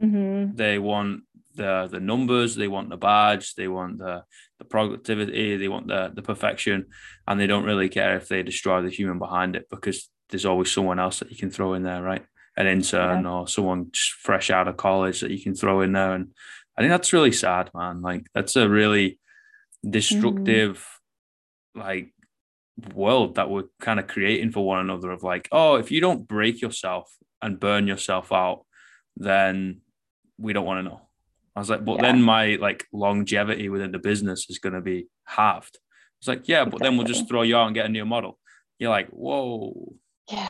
[0.02, 0.56] Mm-hmm.
[0.56, 1.24] They want
[1.58, 4.24] the the numbers, they want the badge, they want the
[4.58, 6.86] the productivity, they want the the perfection,
[7.26, 10.72] and they don't really care if they destroy the human behind it because there's always
[10.72, 12.24] someone else that you can throw in there, right?
[12.56, 13.30] An intern yeah.
[13.30, 13.90] or someone
[14.22, 16.32] fresh out of college that you can throw in there, and
[16.76, 18.00] I think that's really sad, man.
[18.00, 19.18] Like that's a really
[19.88, 20.86] destructive,
[21.76, 21.80] mm.
[21.80, 22.14] like
[22.94, 25.10] world that we're kind of creating for one another.
[25.10, 28.64] Of like, oh, if you don't break yourself and burn yourself out,
[29.16, 29.82] then
[30.38, 31.07] we don't want to know.
[31.58, 32.02] I was like, but yeah.
[32.02, 35.80] then my like longevity within the business is going to be halved.
[36.20, 36.86] It's like, yeah, but exactly.
[36.86, 38.38] then we'll just throw you out and get a new model.
[38.78, 39.92] You're like, whoa.
[40.30, 40.48] Yeah.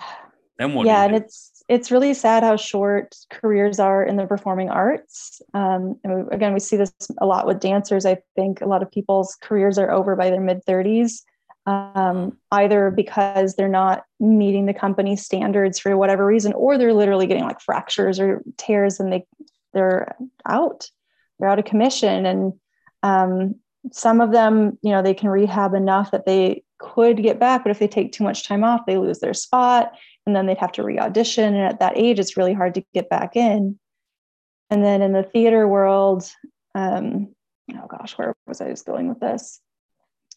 [0.59, 0.87] Then what?
[0.87, 5.41] Yeah, and it's it's really sad how short careers are in the performing arts.
[5.55, 6.93] Um, and again, we see this
[7.23, 8.05] a lot with dancers.
[8.05, 11.23] I think a lot of people's careers are over by their mid 30s,
[11.65, 17.27] um, either because they're not meeting the company standards for whatever reason, or they're literally
[17.27, 19.25] getting like fractures or tears and they
[19.73, 20.15] they're
[20.47, 20.91] out
[21.39, 22.27] they're out of commission.
[22.27, 22.53] And
[23.03, 23.55] um,
[23.93, 27.71] some of them you know they can rehab enough that they could get back but
[27.71, 29.93] if they take too much time off they lose their spot
[30.27, 31.55] and then they'd have to re-audition.
[31.55, 33.79] And at that age it's really hard to get back in.
[34.71, 36.31] And then in the theater world
[36.75, 37.35] um,
[37.73, 39.61] oh gosh where was i just going with this?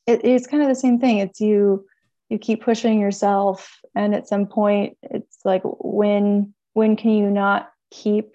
[0.08, 1.20] It, it's kind of the same thing.
[1.20, 1.86] It's you
[2.30, 7.70] you keep pushing yourself and at some point it's like when when can you not
[7.92, 8.34] keep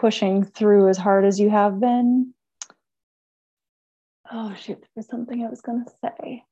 [0.00, 2.32] pushing through as hard as you have been.
[4.32, 6.44] Oh, shoot, there's something I was going to say.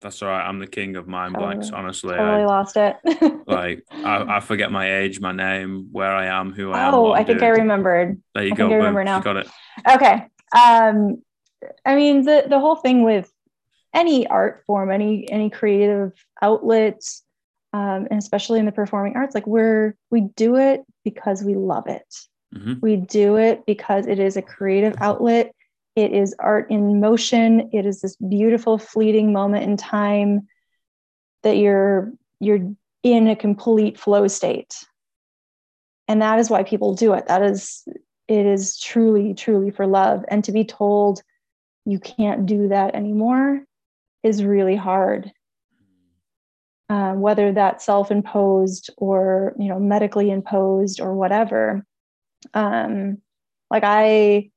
[0.00, 0.48] That's all right.
[0.48, 2.16] I'm the king of mind totally, blanks, honestly.
[2.16, 2.96] Totally I, lost it.
[3.46, 6.94] like, I, I, forget my age, my name, where I am, who I am.
[6.94, 8.20] Oh, I think I remembered.
[8.34, 8.70] There you I go.
[8.70, 9.18] I remember now.
[9.18, 9.48] You got it.
[9.88, 10.26] Okay.
[10.56, 11.22] Um,
[11.84, 13.30] I mean, the, the whole thing with
[13.94, 17.02] any art form, any any creative outlet,
[17.72, 21.86] um, and especially in the performing arts like we're we do it because we love
[21.86, 22.06] it.
[22.54, 22.74] Mm-hmm.
[22.82, 25.54] we do it because it is a creative outlet.
[25.94, 27.70] It is art in motion.
[27.72, 30.48] It is this beautiful fleeting moment in time
[31.44, 34.74] that you're you're in a complete flow state.
[36.08, 37.26] And that is why people do it.
[37.28, 37.86] That is
[38.26, 40.24] it is truly truly for love.
[40.28, 41.22] And to be told
[41.84, 43.62] you can't do that anymore
[44.22, 45.32] is really hard
[46.90, 51.86] uh, whether that's self-imposed or you know medically imposed or whatever.
[52.52, 53.22] Um,
[53.70, 54.50] like i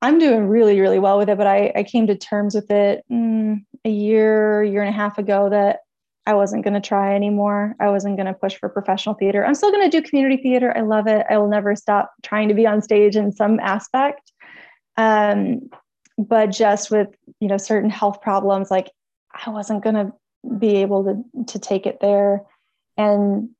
[0.00, 3.04] i'm doing really really well with it but i, I came to terms with it
[3.10, 5.80] mm, a year year and a half ago that
[6.26, 7.74] i wasn't going to try anymore.
[7.80, 9.44] I wasn't going to push for professional theater.
[9.44, 10.72] I'm still going to do community theater.
[10.76, 11.26] I love it.
[11.28, 14.30] I will never stop trying to be on stage in some aspect.
[14.96, 15.68] Um,
[16.16, 17.08] but just with
[17.40, 18.90] you know certain health problems like
[19.44, 20.12] i wasn't going to
[20.58, 22.42] be able to to take it there.
[22.96, 23.50] And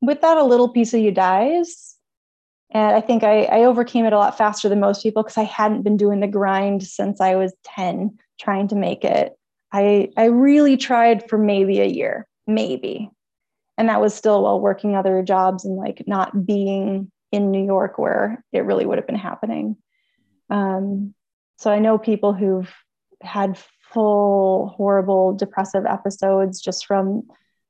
[0.00, 1.96] with that a little piece of you dies.
[2.74, 5.44] And i think i, I overcame it a lot faster than most people because i
[5.44, 9.36] hadn't been doing the grind since i was 10 trying to make it.
[9.72, 13.10] I i really tried for maybe a year maybe.
[13.78, 17.98] And that was still while working other jobs and like not being in new york
[17.98, 19.76] where it really would have been happening.
[20.50, 21.14] Um,
[21.58, 22.72] so i know people who've
[23.20, 23.58] had
[23.92, 27.28] full horrible depressive episodes just from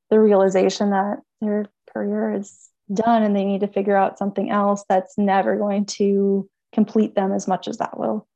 [0.09, 4.83] the realization that their career is done and they need to figure out something else
[4.87, 8.27] that's never going to complete them as much as that will.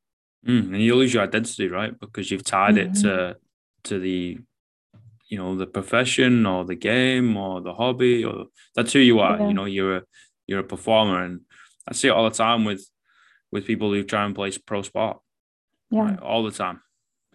[0.45, 1.97] Mm, and you lose your identity, right?
[1.99, 2.95] Because you've tied mm-hmm.
[2.95, 3.37] it to
[3.83, 4.37] to the
[5.29, 8.45] you know the profession or the game or the hobby or
[8.75, 9.37] that's who you are.
[9.37, 9.47] Yeah.
[9.47, 10.01] You know, you're a
[10.45, 11.41] you're a performer, and
[11.87, 12.87] I see it all the time with
[13.51, 15.19] with people who try and play pro sport.
[15.89, 16.19] Yeah, right?
[16.19, 16.81] all the time.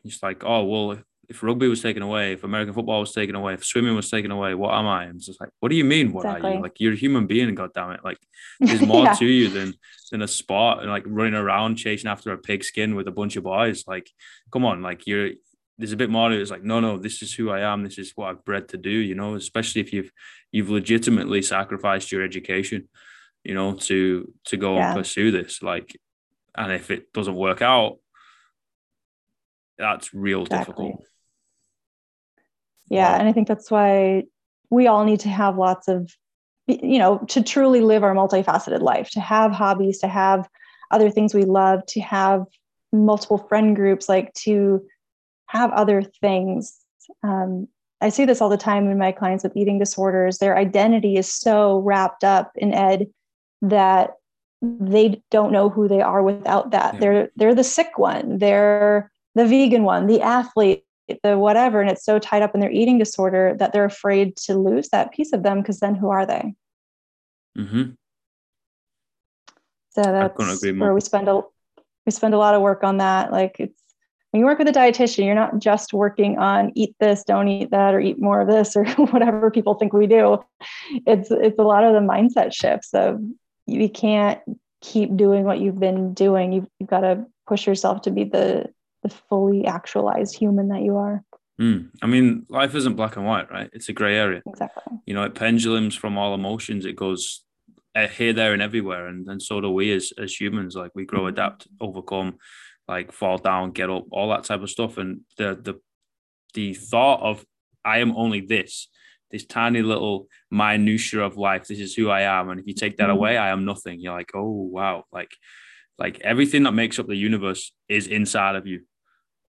[0.05, 3.55] It's like, oh well, if rugby was taken away, if American football was taken away,
[3.55, 5.05] if swimming was taken away, what am I?
[5.05, 6.13] And it's just like, what do you mean?
[6.13, 6.51] What exactly.
[6.51, 6.63] are you?
[6.63, 8.01] Like you're a human being, god damn it.
[8.05, 8.19] Like
[8.61, 9.15] there's more yeah.
[9.15, 9.75] to you than
[10.11, 13.45] than a sport and like running around chasing after a pigskin with a bunch of
[13.45, 13.85] boys.
[13.87, 14.11] Like,
[14.53, 15.31] come on, like you're
[15.79, 16.41] there's a bit more to it.
[16.41, 17.83] It's like, no, no, this is who I am.
[17.83, 20.13] This is what I've bred to do, you know, especially if you've
[20.51, 22.89] you've legitimately sacrificed your education,
[23.43, 24.89] you know, to to go yeah.
[24.89, 25.63] and pursue this.
[25.63, 25.99] Like,
[26.55, 27.99] and if it doesn't work out,
[29.79, 30.87] that's real exactly.
[30.87, 31.07] difficult.
[32.89, 34.25] Yeah, and I think that's why
[34.71, 36.11] we all need to have lots of
[36.67, 40.49] you know to truly live our multifaceted life to have hobbies to have
[40.91, 42.45] other things we love to have
[42.93, 44.85] multiple friend groups like to
[45.47, 46.79] have other things
[47.23, 47.69] um,
[48.01, 51.33] i see this all the time in my clients with eating disorders their identity is
[51.33, 53.07] so wrapped up in ed
[53.61, 54.13] that
[54.63, 57.01] they don't know who they are without that yeah.
[57.01, 60.85] they're they're the sick one they're the vegan one, the athlete,
[61.23, 64.55] the whatever, and it's so tied up in their eating disorder that they're afraid to
[64.55, 66.55] lose that piece of them because then who are they?
[67.59, 67.91] Mm-hmm.
[69.91, 71.43] So that's where we spend a
[72.07, 73.31] we spend a lot of work on that.
[73.31, 73.79] Like it's
[74.31, 77.71] when you work with a dietitian, you're not just working on eat this, don't eat
[77.71, 80.43] that, or eat more of this, or whatever people think we do.
[81.07, 83.21] It's it's a lot of the mindset shifts of
[83.67, 84.41] you can't
[84.81, 86.53] keep doing what you've been doing.
[86.53, 88.69] You've, you've got to push yourself to be the
[89.03, 91.25] the fully actualized human that you are.
[91.61, 91.91] Mm.
[92.01, 93.69] I mean, life isn't black and white, right?
[93.73, 94.43] It's a gray area.
[94.47, 94.99] Exactly.
[95.07, 96.87] You know, it pendulums from all emotions.
[96.87, 97.45] It goes
[97.95, 100.75] uh, here, there, and everywhere, and and so do we as as humans.
[100.75, 101.29] Like we grow, mm-hmm.
[101.29, 102.39] adapt, overcome,
[102.89, 104.97] like fall down, get up, all that type of stuff.
[104.97, 105.81] And the the
[106.55, 107.45] the thought of
[107.85, 108.89] I am only this,
[109.31, 111.67] this tiny little minutia of life.
[111.67, 113.13] This is who I am, and if you take that mm-hmm.
[113.13, 114.01] away, I am nothing.
[114.01, 115.33] You're like, oh wow, like
[115.99, 118.83] like everything that makes up the universe is inside of you.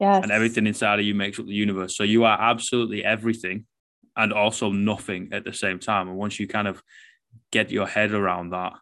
[0.04, 0.22] Yes.
[0.22, 1.96] And everything inside of you makes up the universe.
[1.96, 3.66] So you are absolutely everything
[4.18, 6.10] and also nothing at the same time.
[6.10, 6.84] And once you kind of
[7.52, 8.74] get your head around that,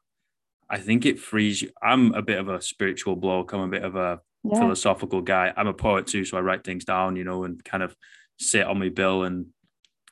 [0.67, 1.69] I think it frees you.
[1.79, 3.53] I'm a bit of a spiritual bloke.
[3.53, 4.59] I'm a bit of a yeah.
[4.59, 5.53] philosophical guy.
[5.55, 7.95] I'm a poet too, so I write things down, you know, and kind of
[8.39, 9.47] sit on my bill and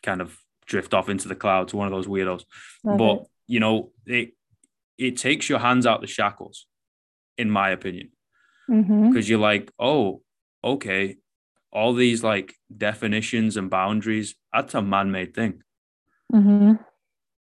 [0.04, 1.74] kind of drift off into the clouds.
[1.74, 2.44] One of those weirdos.
[2.84, 3.28] Love but it.
[3.48, 4.34] you know, it
[5.00, 6.68] it takes your hands out the shackles,
[7.36, 8.12] in my opinion,
[8.68, 9.20] because mm-hmm.
[9.22, 10.22] you're like, oh,
[10.64, 11.18] okay,
[11.72, 15.64] all these like definitions and boundaries, that's a man-made thing.
[16.34, 16.74] Mm-hmm.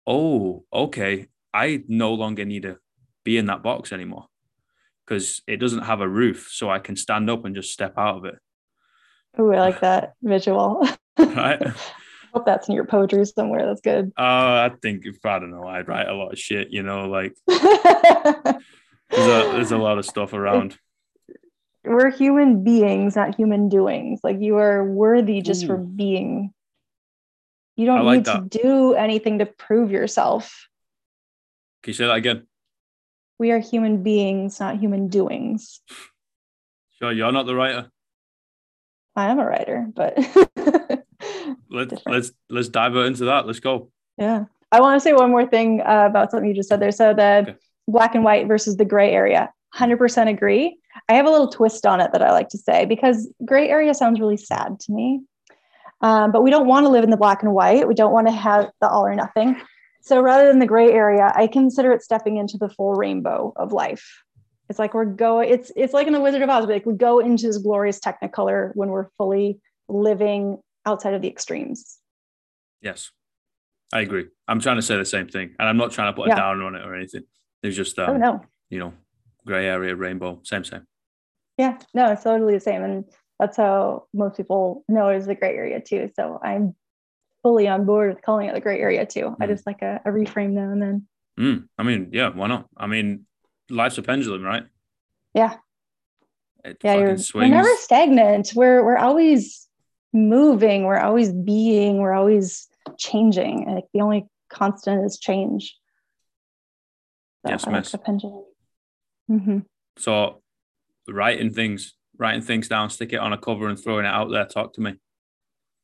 [0.06, 1.27] Oh, okay.
[1.53, 2.77] I no longer need to
[3.23, 4.27] be in that box anymore
[5.06, 8.17] because it doesn't have a roof, so I can stand up and just step out
[8.17, 8.36] of it.
[9.38, 10.88] Oh, I like that visual.
[11.17, 11.62] right.
[12.38, 13.65] hope that's in your poetry somewhere.
[13.65, 14.12] That's good.
[14.17, 16.69] Uh, I think if I don't know, I'd write a lot of shit.
[16.69, 17.58] You know, like there's
[19.12, 20.77] a there's a lot of stuff around.
[21.88, 24.19] We're human beings, not human doings.
[24.23, 25.67] Like you are worthy just Ooh.
[25.67, 26.54] for being.
[27.76, 28.52] You don't like need that.
[28.52, 30.67] to do anything to prove yourself.
[31.84, 32.47] Can you say that again?
[33.39, 35.82] We are human beings, not human doings.
[37.00, 37.91] Sure, you're not the writer.
[39.15, 40.17] I am a writer, but
[41.69, 43.45] let's let's let's dive into that.
[43.45, 43.91] Let's go.
[44.17, 46.91] Yeah, I want to say one more thing uh, about something you just said there.
[46.91, 47.56] So the okay.
[47.88, 49.52] black and white versus the gray area.
[49.76, 50.80] 100% agree.
[51.10, 53.93] I have a little twist on it that I like to say because gray area
[53.93, 55.21] sounds really sad to me.
[56.01, 57.88] Um, but we don't want to live in the black and white.
[57.88, 59.60] We don't want to have the all or nothing.
[60.01, 63.73] So rather than the gray area, I consider it stepping into the full rainbow of
[63.73, 64.23] life.
[64.69, 67.19] It's like we're going, it's it's like in the Wizard of Oz, like we go
[67.19, 71.97] into this glorious technicolor when we're fully living outside of the extremes.
[72.81, 73.12] Yes,
[73.93, 74.27] I agree.
[74.47, 76.33] I'm trying to say the same thing, and I'm not trying to put yeah.
[76.33, 77.23] a down on it or anything.
[77.63, 78.93] It's just um, oh no, you know,
[79.47, 80.86] gray area, rainbow, same same.
[81.57, 83.05] Yeah, no, it's totally the same, and
[83.39, 86.12] that's how most people know it is the gray area too.
[86.15, 86.75] So I'm
[87.43, 89.21] fully on board with calling it the gray area too.
[89.21, 89.36] Mm.
[89.39, 91.07] I just like a, a, reframe now and then.
[91.39, 91.67] Mm.
[91.77, 92.67] I mean, yeah, why not?
[92.75, 93.25] I mean,
[93.69, 94.63] life's a pendulum, right?
[95.33, 95.55] Yeah.
[96.63, 98.51] It yeah, you're, we're never stagnant.
[98.55, 99.67] We're we're always
[100.13, 100.83] moving.
[100.83, 101.99] We're always being.
[101.99, 103.65] We're always changing.
[103.67, 105.75] Like the only constant is change.
[107.45, 107.93] So yes, miss.
[107.93, 108.43] Like pendulum.
[109.29, 109.59] Mm-hmm.
[109.97, 110.41] So,
[111.07, 114.45] writing things, writing things down, stick it on a cover, and throwing it out there.
[114.45, 114.95] Talk to me.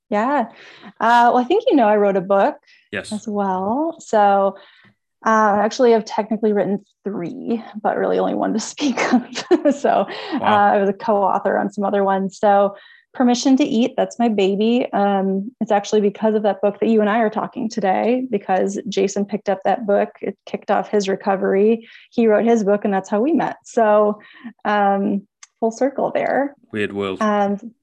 [0.10, 0.50] Yeah.
[1.00, 2.56] Uh, well, I think you know I wrote a book
[2.92, 3.12] yes.
[3.12, 3.98] as well.
[4.00, 4.56] So
[5.26, 9.26] uh, actually, I've technically written three, but really only one to speak of.
[9.76, 10.40] so wow.
[10.42, 12.38] uh, I was a co-author on some other ones.
[12.38, 12.76] So
[13.14, 14.92] Permission to Eat, that's my baby.
[14.92, 18.80] Um, it's actually because of that book that you and I are talking today, because
[18.90, 20.10] Jason picked up that book.
[20.22, 21.88] It kicked off his recovery.
[22.10, 23.58] He wrote his book, and that's how we met.
[23.66, 24.20] So
[24.66, 25.28] um,
[25.60, 26.56] full circle there.
[26.72, 27.20] Weird world.
[27.22, 27.74] And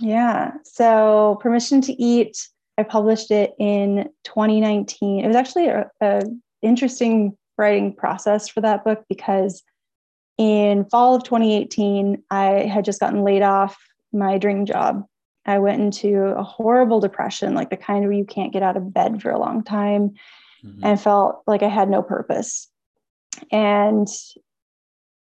[0.00, 0.52] yeah.
[0.64, 2.48] So, Permission to Eat,
[2.78, 5.24] I published it in 2019.
[5.24, 6.22] It was actually a, a
[6.62, 9.62] interesting writing process for that book because
[10.38, 13.76] in fall of 2018, I had just gotten laid off
[14.14, 15.04] my dream job.
[15.46, 18.94] I went into a horrible depression, like the kind where you can't get out of
[18.94, 20.14] bed for a long time,
[20.64, 20.84] mm-hmm.
[20.84, 22.68] and felt like I had no purpose.
[23.52, 24.08] And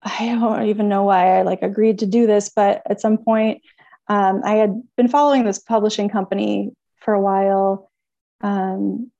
[0.02, 3.62] I don't even know why I like agreed to do this, but at some point
[4.08, 7.90] um, I had been following this publishing company for a while
[8.40, 9.10] um,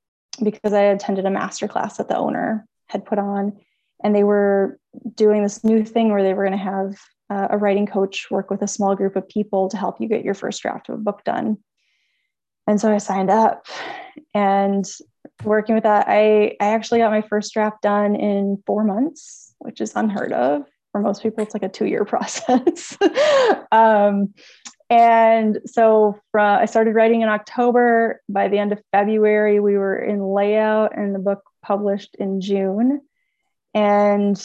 [0.41, 3.59] because I attended a master class that the owner had put on,
[4.03, 4.77] and they were
[5.15, 6.95] doing this new thing where they were going to have
[7.29, 10.23] uh, a writing coach work with a small group of people to help you get
[10.23, 11.57] your first draft of a book done.
[12.67, 13.67] And so I signed up,
[14.33, 14.85] and
[15.43, 19.81] working with that, I I actually got my first draft done in four months, which
[19.81, 21.43] is unheard of for most people.
[21.43, 22.97] It's like a two year process.
[23.71, 24.33] um,
[24.89, 28.21] and so I started writing in October.
[28.29, 33.01] By the end of February, we were in layout and the book published in June.
[33.73, 34.37] And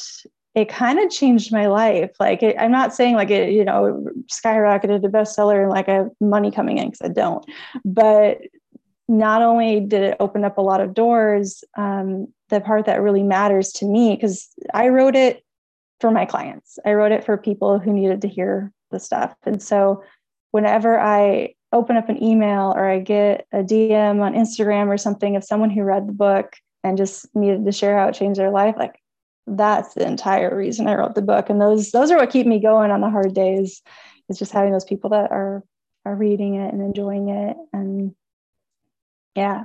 [0.55, 2.11] it kind of changed my life.
[2.19, 5.95] Like, it, I'm not saying like it, you know, skyrocketed to bestseller and like I
[5.95, 7.45] have money coming in because I don't.
[7.85, 8.39] But
[9.09, 13.23] not only did it open up a lot of doors, um, the part that really
[13.23, 15.45] matters to me, because I wrote it
[16.01, 19.35] for my clients, I wrote it for people who needed to hear the stuff.
[19.45, 20.03] And so
[20.51, 25.37] whenever I open up an email or I get a DM on Instagram or something
[25.37, 28.51] of someone who read the book and just needed to share how it changed their
[28.51, 29.01] life, like
[29.57, 31.51] that's the entire reason I wrote the book.
[31.51, 33.83] And those those are what keep me going on the hard days.
[34.29, 35.65] Is just having those people that are
[36.05, 37.57] are reading it and enjoying it.
[37.73, 38.15] And
[39.35, 39.65] yeah.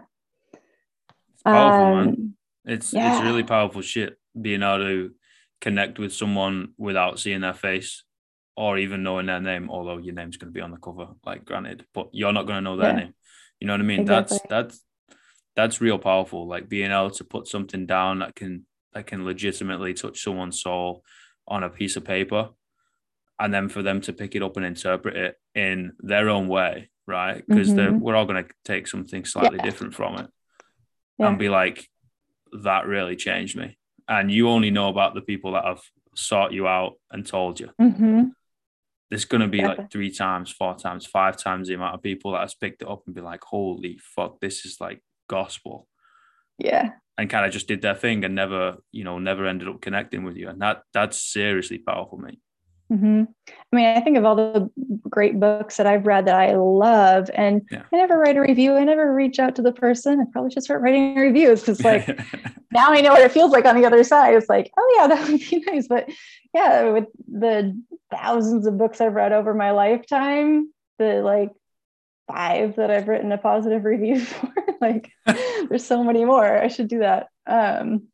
[1.34, 2.36] It's powerful, um, man.
[2.66, 3.16] It's yeah.
[3.16, 5.12] it's really powerful shit being able to
[5.62, 8.04] connect with someone without seeing their face
[8.56, 11.46] or even knowing their name, although your name's going to be on the cover, like
[11.46, 13.00] granted, but you're not going to know their yeah.
[13.00, 13.14] name.
[13.60, 14.02] You know what I mean?
[14.02, 14.40] Exactly.
[14.50, 14.84] That's that's
[15.56, 16.48] that's real powerful.
[16.48, 21.04] Like being able to put something down that can that can legitimately touch someone's soul
[21.48, 22.50] on a piece of paper,
[23.40, 26.90] and then for them to pick it up and interpret it in their own way,
[27.08, 27.44] right?
[27.48, 28.00] Because mm-hmm.
[28.00, 29.64] we're all going to take something slightly yeah.
[29.66, 30.30] different from it,
[31.18, 31.28] yeah.
[31.28, 31.90] and be like,
[32.64, 33.78] that really changed me.
[34.08, 35.82] And you only know about the people that have
[36.16, 37.70] sought you out and told you.
[37.82, 38.30] Mm-hmm
[39.14, 42.32] there's going to be like three times, four times, five times the amount of people
[42.32, 45.88] that has picked it up and be like, holy fuck, this is like gospel.
[46.58, 46.92] Yeah.
[47.18, 50.24] And kind of just did their thing and never, you know, never ended up connecting
[50.24, 50.50] with you.
[50.50, 52.40] And that that's seriously powerful, mate.
[52.92, 53.24] Mm-hmm.
[53.50, 54.70] I mean, I think of all the
[55.10, 57.84] great books that I've read that I love, and yeah.
[57.92, 58.76] I never write a review.
[58.76, 60.20] I never reach out to the person.
[60.20, 62.08] I probably should start writing reviews because, like,
[62.72, 64.36] now I know what it feels like on the other side.
[64.36, 65.88] It's like, oh yeah, that would be nice.
[65.88, 66.10] But
[66.54, 67.80] yeah, with the
[68.12, 71.50] thousands of books I've read over my lifetime, the like
[72.28, 76.58] five that I've written a positive review for, like, there's so many more.
[76.58, 77.28] I should do that.
[77.46, 78.08] Um,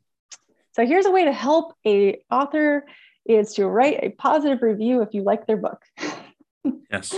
[0.74, 2.86] so here's a way to help a author
[3.26, 5.82] is to write a positive review if you like their book.
[6.91, 7.16] yes.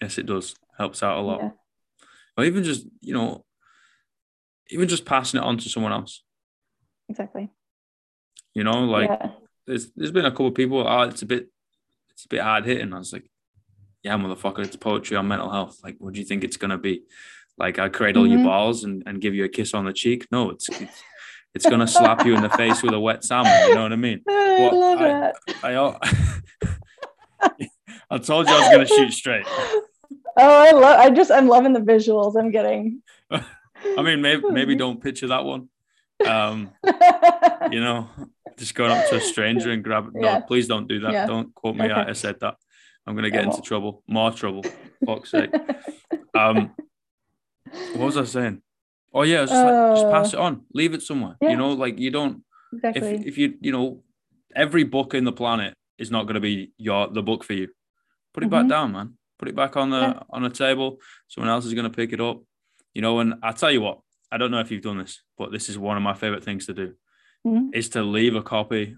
[0.00, 0.54] Yes, it does.
[0.78, 1.40] Helps out a lot.
[1.42, 1.50] Yeah.
[2.36, 3.44] Or even just, you know,
[4.70, 6.22] even just passing it on to someone else.
[7.08, 7.50] Exactly.
[8.54, 9.30] You know, like yeah.
[9.66, 11.48] there's there's been a couple of people, oh, it's a bit
[12.10, 12.92] it's a bit hard hitting.
[12.92, 13.28] I was like,
[14.02, 15.78] yeah, motherfucker, it's poetry on mental health.
[15.82, 17.02] Like, what do you think it's gonna be?
[17.58, 18.32] Like I cradle mm-hmm.
[18.32, 20.26] your balls and, and give you a kiss on the cheek?
[20.30, 21.02] No, it's, it's
[21.54, 23.52] it's gonna slap you in the face with a wet salmon.
[23.68, 24.22] You know what I mean?
[24.28, 25.32] I love I,
[25.62, 25.98] I,
[27.40, 27.50] I,
[28.10, 29.46] I told you I was gonna shoot straight.
[30.36, 30.98] Oh, I love.
[30.98, 33.02] I just I'm loving the visuals I'm getting.
[33.30, 35.68] I mean, maybe maybe don't picture that one.
[36.26, 36.70] Um,
[37.70, 38.08] you know,
[38.56, 40.10] just going up to a stranger and grab.
[40.14, 40.40] No, yeah.
[40.40, 41.12] please don't do that.
[41.12, 41.26] Yeah.
[41.26, 41.84] Don't quote me.
[41.84, 41.92] Okay.
[41.92, 42.56] I said that.
[43.06, 44.02] I'm gonna get into trouble.
[44.06, 44.64] More trouble.
[45.06, 45.50] Fuck's sake.
[46.34, 46.74] Um,
[47.94, 48.62] what was I saying?
[49.14, 50.62] Oh yeah, just, like, just pass it uh, on.
[50.72, 51.36] Leave it somewhere.
[51.40, 51.50] Yeah.
[51.50, 52.44] You know, like you don't.
[52.72, 53.14] Exactly.
[53.14, 54.02] If if you you know,
[54.54, 57.68] every book in the planet is not going to be your the book for you.
[58.32, 58.68] Put it mm-hmm.
[58.68, 59.14] back down, man.
[59.38, 60.22] Put it back on the yeah.
[60.30, 60.98] on the table.
[61.28, 62.42] Someone else is going to pick it up.
[62.94, 64.00] You know, and I tell you what,
[64.30, 66.66] I don't know if you've done this, but this is one of my favorite things
[66.66, 66.94] to do.
[67.46, 67.70] Mm-hmm.
[67.74, 68.96] Is to leave a copy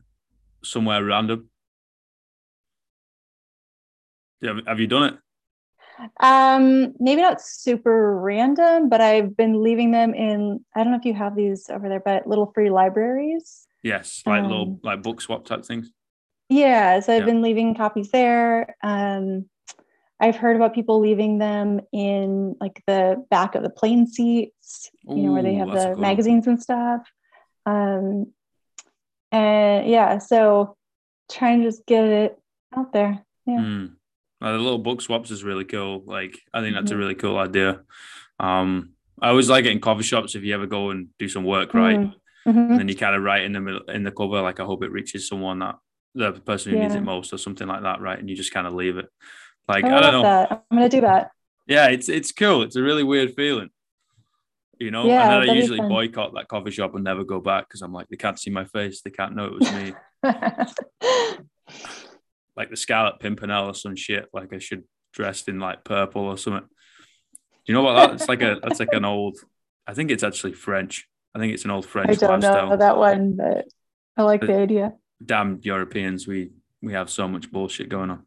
[0.62, 1.48] somewhere random.
[4.44, 5.18] Have, have you done it?
[6.20, 10.64] Um, maybe not super random, but I've been leaving them in.
[10.74, 13.66] I don't know if you have these over there, but little free libraries.
[13.82, 15.92] Yes, like um, little like book swap type things.
[16.48, 17.26] Yeah, so I've yeah.
[17.26, 18.76] been leaving copies there.
[18.82, 19.48] Um,
[20.20, 25.16] I've heard about people leaving them in like the back of the plane seats, you
[25.16, 25.96] know, where they have the cool.
[25.96, 27.02] magazines and stuff.
[27.66, 28.32] Um,
[29.32, 30.76] and yeah, so
[31.30, 32.38] trying to just get it
[32.76, 33.24] out there.
[33.46, 33.58] Yeah.
[33.58, 33.96] Mm.
[34.44, 36.02] Uh, the little book swaps is really cool.
[36.04, 36.96] Like I think that's mm-hmm.
[36.96, 37.80] a really cool idea.
[38.38, 41.44] Um, I always like it in coffee shops if you ever go and do some
[41.44, 41.98] work, right?
[41.98, 42.50] Mm-hmm.
[42.50, 42.72] mm-hmm.
[42.72, 44.84] And then you kind of write in the middle in the cover, like I hope
[44.84, 45.76] it reaches someone that
[46.14, 46.84] the person who yeah.
[46.84, 48.18] needs it most, or something like that, right?
[48.18, 49.06] And you just kind of leave it.
[49.66, 50.22] Like I, I don't know.
[50.22, 50.64] That.
[50.70, 51.30] I'm gonna do that.
[51.66, 52.64] Yeah, it's it's cool.
[52.64, 53.70] It's a really weird feeling.
[54.78, 57.66] You know, yeah, and then I usually boycott that coffee shop and never go back
[57.66, 59.94] because I'm like, they can't see my face, they can't know it was me.
[62.56, 64.28] like the Scarlet Pimpernel or some shit.
[64.32, 64.84] Like I should
[65.14, 66.62] dressed in like purple or something.
[66.62, 68.12] Do you know what that?
[68.14, 69.38] It's like a that's like an old.
[69.86, 71.08] I think it's actually French.
[71.34, 72.10] I think it's an old French.
[72.10, 72.70] I don't lifestyle.
[72.70, 73.66] know that one, but
[74.16, 74.92] I like but the idea.
[75.24, 76.50] Damn Europeans, we
[76.82, 78.26] we have so much bullshit going on.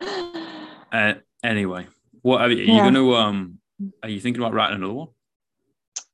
[0.92, 1.14] uh,
[1.44, 1.86] anyway,
[2.22, 3.58] what are you, are you going to um?
[4.02, 5.08] Are you thinking about writing another one?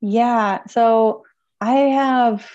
[0.03, 0.67] Yeah.
[0.67, 1.25] So
[1.61, 2.47] I have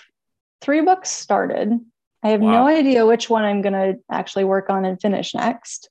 [0.61, 1.79] three books started.
[2.23, 2.51] I have wow.
[2.51, 5.89] no idea which one I'm going to actually work on and finish next.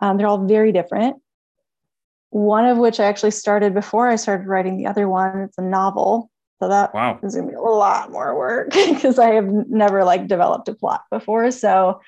[0.00, 1.16] Um, they're all very different.
[2.30, 5.40] One of which I actually started before I started writing the other one.
[5.40, 6.30] It's a novel.
[6.60, 7.18] So that wow.
[7.22, 11.02] is gonna be a lot more work because I have never like developed a plot
[11.10, 11.50] before.
[11.50, 12.00] So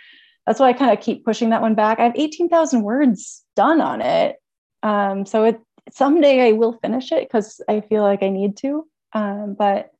[0.46, 2.00] that's why I kind of keep pushing that one back.
[2.00, 4.36] I have 18,000 words done on it.
[4.82, 5.60] Um, so it
[5.90, 8.86] someday I will finish it because I feel like I need to.
[9.12, 9.90] Um, but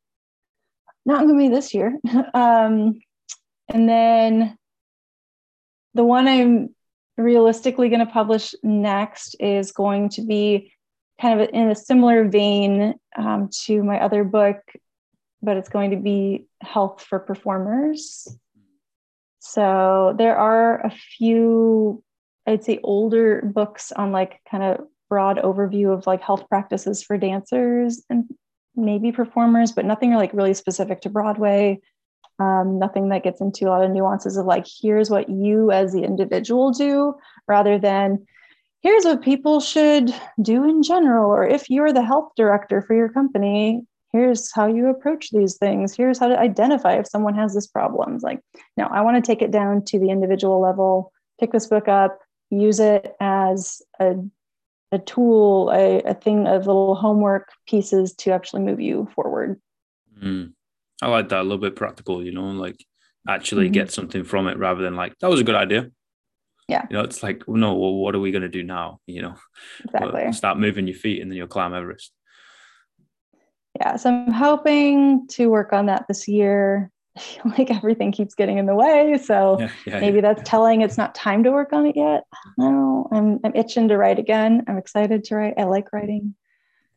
[1.05, 1.99] not gonna be this year.
[2.35, 3.01] um,
[3.69, 4.57] and then
[5.95, 6.75] the one I'm
[7.17, 10.73] realistically going to publish next is going to be
[11.21, 14.59] kind of in a similar vein um, to my other book,
[15.43, 18.29] but it's going to be health for performers.
[19.41, 22.03] So there are a few,
[22.47, 27.17] I'd say, older books on like kind of broad overview of like health practices for
[27.17, 28.25] dancers and
[28.77, 31.81] maybe performers, but nothing like really specific to Broadway.
[32.39, 35.93] Um, nothing that gets into a lot of nuances of like, here's what you as
[35.93, 37.15] the individual do,
[37.49, 38.25] rather than
[38.81, 41.29] here's what people should do in general.
[41.31, 43.83] Or if you're the health director for your company,
[44.13, 45.97] here's how you approach these things.
[45.97, 48.15] Here's how to identify if someone has this problem.
[48.15, 48.41] It's like,
[48.77, 52.21] no, I want to take it down to the individual level, pick this book up,
[52.51, 54.15] use it as a
[54.91, 59.61] a tool, a, a thing of little homework pieces to actually move you forward.
[60.23, 60.55] Mm.
[61.01, 62.85] I like that a little bit practical, you know, like
[63.29, 63.75] actually mm-hmm.
[63.75, 65.91] get something from it rather than like, that was a good idea.
[66.69, 66.85] Yeah.
[66.91, 69.01] You know, it's like, no, well, what are we going to do now?
[69.07, 69.35] You know,
[69.85, 70.23] exactly.
[70.25, 72.13] Well, start moving your feet and then you'll climb Everest.
[73.81, 73.97] Yeah.
[73.97, 76.91] So I'm hoping to work on that this year.
[77.17, 79.19] I feel like everything keeps getting in the way.
[79.23, 80.23] So yeah, yeah, maybe yeah.
[80.23, 82.25] that's telling it's not time to work on it yet.
[82.59, 84.65] No, I'm I'm itching to write again.
[84.69, 85.55] I'm excited to write.
[85.59, 86.35] I like writing.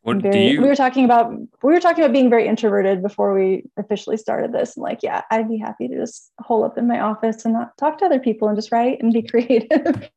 [0.01, 0.61] What very, do you...
[0.61, 4.51] We were talking about we were talking about being very introverted before we officially started
[4.51, 4.75] this.
[4.75, 7.77] And like, yeah, I'd be happy to just hole up in my office and not
[7.77, 10.09] talk to other people and just write and be creative.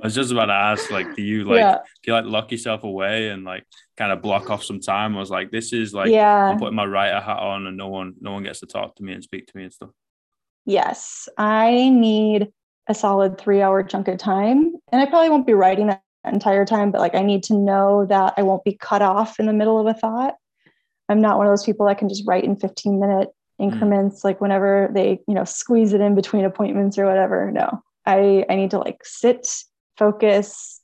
[0.00, 1.78] I was just about to ask, like, do you like yeah.
[2.02, 3.66] do you like lock yourself away and like
[3.96, 5.16] kind of block off some time?
[5.16, 6.50] I was like, this is like yeah.
[6.50, 9.02] I'm putting my writer hat on and no one no one gets to talk to
[9.02, 9.90] me and speak to me and stuff.
[10.64, 11.28] Yes.
[11.36, 12.52] I need
[12.88, 14.74] a solid three hour chunk of time.
[14.90, 18.06] And I probably won't be writing that entire time, but like I need to know
[18.06, 20.34] that I won't be cut off in the middle of a thought.
[21.08, 23.64] I'm not one of those people that can just write in 15 minute mm.
[23.64, 24.24] increments, mm.
[24.24, 27.50] like whenever they, you know, squeeze it in between appointments or whatever.
[27.50, 29.48] No, I, I need to like sit
[29.98, 30.80] focus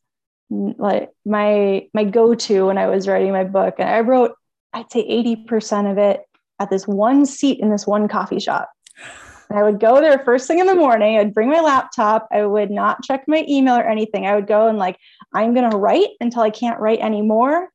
[0.50, 4.32] like my my go-to when i was writing my book and i wrote
[4.72, 6.22] i'd say 80% of it
[6.58, 8.70] at this one seat in this one coffee shop
[9.48, 12.44] and i would go there first thing in the morning i'd bring my laptop i
[12.44, 14.98] would not check my email or anything i would go and like
[15.34, 17.68] i'm going to write until i can't write anymore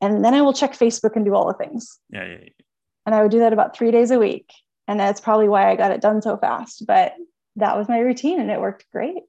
[0.00, 2.48] and then i will check facebook and do all the things yeah, yeah, yeah.
[3.06, 4.50] and i would do that about three days a week
[4.88, 7.14] and that's probably why i got it done so fast but
[7.56, 9.22] that was my routine and it worked great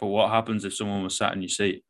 [0.00, 1.84] but what happens if someone was sat in your seat?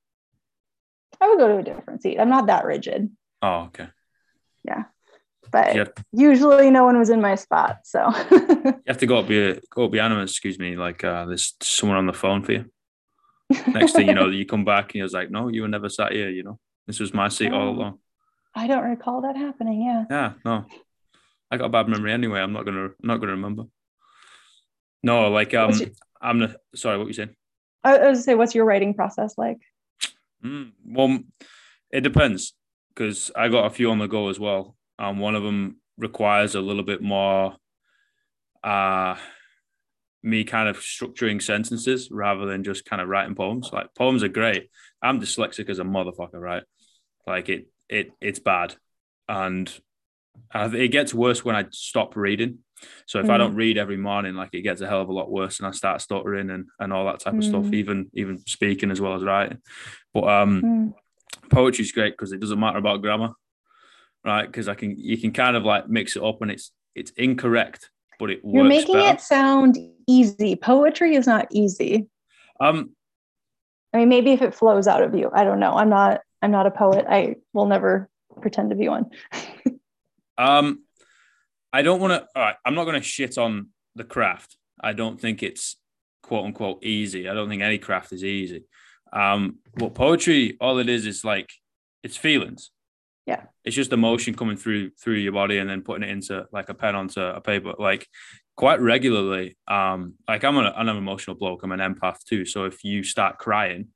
[1.21, 2.19] I would go to a different seat.
[2.19, 3.09] I'm not that rigid.
[3.41, 3.87] Oh, okay.
[4.65, 4.85] Yeah.
[5.51, 7.81] But usually no one was in my spot.
[7.85, 11.27] So you have to go up be go up behind them, excuse me, like uh,
[11.27, 12.65] there's someone on the phone for you.
[13.69, 16.13] Next thing you know, you come back and was like, No, you were never sat
[16.13, 16.59] here, you know.
[16.87, 17.99] This was my seat oh, all along.
[18.55, 20.05] I don't recall that happening, yeah.
[20.11, 20.65] Yeah, no.
[21.51, 22.41] I got a bad memory anyway.
[22.41, 23.65] I'm not gonna I'm not gonna remember.
[25.03, 25.89] No, like um your,
[26.21, 27.35] I'm the sorry, what you saying?
[27.83, 29.59] I was to say, what's your writing process like?
[30.45, 31.19] Mm, well,
[31.91, 32.55] it depends
[32.95, 34.77] because I got a few on the go as well.
[35.01, 37.57] Um, one of them requires a little bit more
[38.63, 39.17] uh
[40.23, 43.71] me kind of structuring sentences rather than just kind of writing poems.
[43.73, 44.69] Like poems are great.
[45.03, 46.63] I'm dyslexic as a motherfucker, right?
[47.27, 48.77] Like it it it's bad.
[49.29, 49.73] And
[50.55, 52.59] it gets worse when I stop reading.
[53.07, 53.31] So if mm.
[53.31, 55.67] I don't read every morning, like it gets a hell of a lot worse, and
[55.67, 57.75] I start stuttering and, and all that type of stuff, mm.
[57.75, 59.59] even even speaking as well as writing.
[60.13, 60.93] But um, mm.
[61.51, 63.31] poetry is great because it doesn't matter about grammar,
[64.25, 64.47] right?
[64.47, 67.91] Because I can you can kind of like mix it up, and it's it's incorrect,
[68.19, 69.15] but it You're making better.
[69.15, 70.57] it sound easy.
[70.57, 72.09] Poetry is not easy.
[72.61, 72.91] Um,
[73.93, 75.73] I mean, maybe if it flows out of you, I don't know.
[75.73, 76.21] I'm not.
[76.43, 77.07] I'm not a poet.
[77.09, 78.09] I will never
[78.41, 79.11] pretend to be one.
[80.39, 80.85] um,
[81.73, 82.27] I don't want to.
[82.35, 84.57] All right, I'm not going to shit on the craft.
[84.81, 85.77] I don't think it's
[86.23, 87.29] quote unquote easy.
[87.29, 88.65] I don't think any craft is easy.
[89.13, 91.51] Um, but poetry, all it is is like
[92.03, 92.71] it's feelings.
[93.31, 93.43] Yeah.
[93.65, 96.75] It's just emotion coming through through your body and then putting it into like a
[96.75, 97.75] pen onto a paper.
[97.79, 98.09] Like
[98.57, 101.63] quite regularly, um, like I'm an, I'm an emotional bloke.
[101.63, 102.45] I'm an empath too.
[102.45, 103.89] So if you start crying,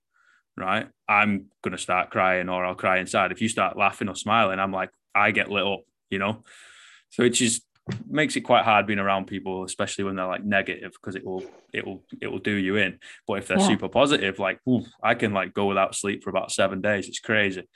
[0.57, 3.33] right, I'm gonna start crying or I'll cry inside.
[3.33, 5.81] If you start laughing or smiling, I'm like I get lit up.
[6.11, 6.45] You know.
[7.11, 7.63] So it just
[8.09, 11.45] makes it quite hard being around people, especially when they're like negative, because it will
[11.73, 13.01] it will it will do you in.
[13.27, 13.67] But if they're yeah.
[13.67, 17.09] super positive, like ooh, I can like go without sleep for about seven days.
[17.09, 17.69] It's crazy.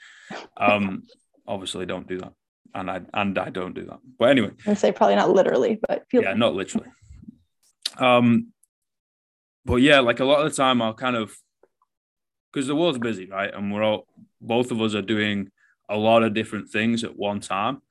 [0.55, 1.03] Um,
[1.49, 2.33] obviously, don't do that,
[2.73, 3.99] and I and I don't do that.
[4.17, 6.87] But anyway, I say probably not literally, but yeah, not literally.
[7.97, 8.53] Um,
[9.65, 11.35] but yeah, like a lot of the time, I'll kind of
[12.51, 13.53] because the world's busy, right?
[13.53, 14.07] And we're all
[14.41, 15.49] both of us are doing
[15.89, 17.81] a lot of different things at one time.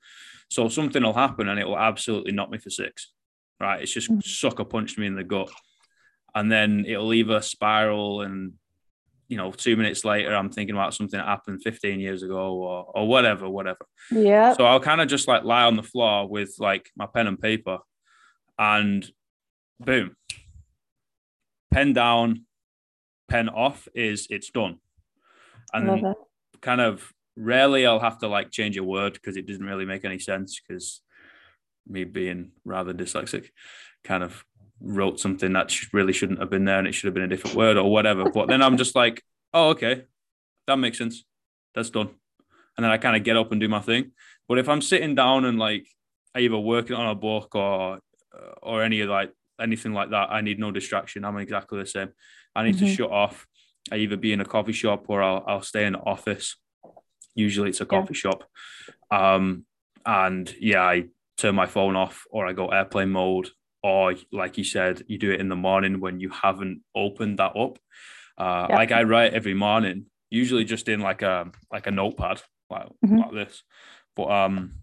[0.49, 3.11] So something will happen and it will absolutely knock me for six,
[3.59, 3.81] right?
[3.81, 4.23] It's just mm.
[4.23, 5.51] sucker punched me in the gut.
[6.33, 8.53] And then it'll either spiral and,
[9.29, 12.91] you know, two minutes later, I'm thinking about something that happened 15 years ago or,
[12.95, 13.85] or whatever, whatever.
[14.11, 14.53] Yeah.
[14.53, 17.39] So I'll kind of just like lie on the floor with like my pen and
[17.39, 17.77] paper
[18.57, 19.09] and
[19.79, 20.15] boom,
[21.71, 22.45] pen down,
[23.29, 24.79] pen off is it's done.
[25.71, 26.15] And
[26.61, 30.05] kind of rarely I'll have to like change a word because it doesn't really make
[30.05, 31.01] any sense because
[31.87, 33.49] me being rather dyslexic
[34.03, 34.43] kind of
[34.81, 37.55] wrote something that really shouldn't have been there and it should have been a different
[37.55, 38.29] word or whatever.
[38.29, 39.23] But then I'm just like,
[39.53, 40.03] oh, okay,
[40.67, 41.23] that makes sense.
[41.75, 42.09] That's done.
[42.77, 44.11] And then I kind of get up and do my thing.
[44.47, 45.87] But if I'm sitting down and like
[46.35, 47.99] either working on a book or
[48.61, 51.25] or any of like anything like that, I need no distraction.
[51.25, 52.09] I'm exactly the same.
[52.55, 52.85] I need mm-hmm.
[52.85, 53.47] to shut off.
[53.91, 56.55] I either be in a coffee shop or I'll, I'll stay in the office
[57.35, 58.19] Usually it's a coffee yeah.
[58.19, 58.43] shop.
[59.11, 59.65] Um,
[60.05, 61.05] and yeah, I
[61.37, 63.49] turn my phone off or I go airplane mode.
[63.81, 67.55] Or like you said, you do it in the morning when you haven't opened that
[67.55, 67.79] up.
[68.37, 68.67] Uh.
[68.69, 73.19] Like I write every morning, usually just in like a like a notepad, like, mm-hmm.
[73.19, 73.63] like this.
[74.15, 74.81] But um,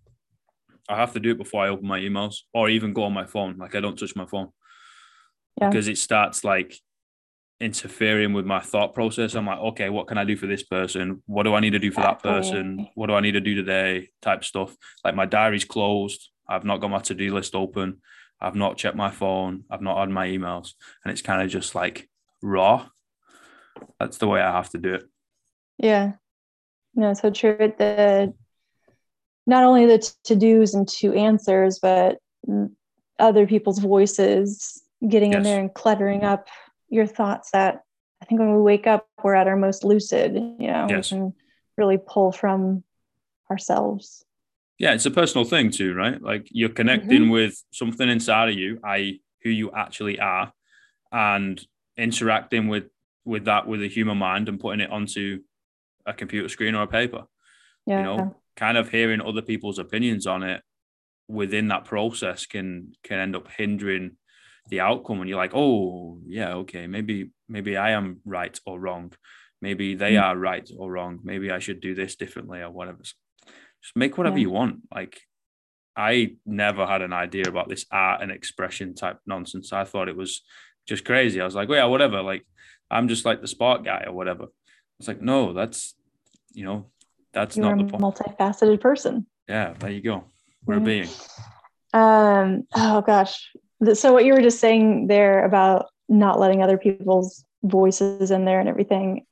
[0.88, 3.26] I have to do it before I open my emails or even go on my
[3.26, 3.56] phone.
[3.58, 4.48] Like I don't touch my phone
[5.60, 5.68] yeah.
[5.68, 6.78] because it starts like
[7.60, 9.34] interfering with my thought process.
[9.34, 11.22] I'm like, okay, what can I do for this person?
[11.26, 12.88] What do I need to do for that person?
[12.94, 14.10] What do I need to do today?
[14.22, 14.76] Type stuff.
[15.04, 16.30] Like my diary's closed.
[16.48, 18.00] I've not got my to do list open.
[18.40, 19.64] I've not checked my phone.
[19.70, 20.74] I've not had my emails.
[21.04, 22.08] And it's kind of just like
[22.42, 22.86] raw.
[23.98, 25.04] That's the way I have to do it.
[25.78, 26.12] Yeah.
[26.94, 27.72] No, so true.
[27.78, 28.32] The
[29.46, 32.18] not only the to dos and to answers, but
[33.18, 35.38] other people's voices getting yes.
[35.38, 36.48] in there and cluttering up
[36.88, 37.82] your thoughts that
[38.22, 41.12] I think when we wake up, we're at our most lucid, you know, yes.
[41.12, 41.34] we can
[41.76, 42.82] really pull from
[43.50, 44.24] ourselves.
[44.78, 46.20] Yeah, it's a personal thing too, right?
[46.20, 47.30] Like you're connecting mm-hmm.
[47.30, 50.52] with something inside of you, i.e., who you actually are,
[51.12, 51.64] and
[51.96, 52.84] interacting with
[53.24, 55.40] with that with a human mind and putting it onto
[56.04, 57.24] a computer screen or a paper.
[57.86, 57.98] Yeah.
[57.98, 60.62] You know, kind of hearing other people's opinions on it
[61.28, 64.16] within that process can can end up hindering
[64.68, 69.12] the outcome and you're like oh yeah okay maybe maybe i am right or wrong
[69.60, 70.22] maybe they mm.
[70.22, 73.00] are right or wrong maybe i should do this differently or whatever
[73.86, 74.42] just make whatever yeah.
[74.42, 74.80] you want.
[74.92, 75.20] Like
[75.98, 79.72] i never had an idea about this art and expression type nonsense.
[79.72, 80.42] I thought it was
[80.86, 81.40] just crazy.
[81.40, 82.20] I was like well, yeah whatever.
[82.22, 82.44] Like
[82.90, 84.46] i'm just like the sport guy or whatever.
[84.98, 85.94] It's like no that's
[86.52, 86.86] you know
[87.32, 88.02] that's You're not the point.
[88.02, 89.26] multifaceted person.
[89.48, 90.24] Yeah there you go.
[90.64, 90.84] We're yeah.
[90.84, 91.08] being.
[91.92, 93.52] Um oh gosh.
[93.94, 98.58] So what you were just saying there about not letting other people's voices in there
[98.58, 99.26] and everything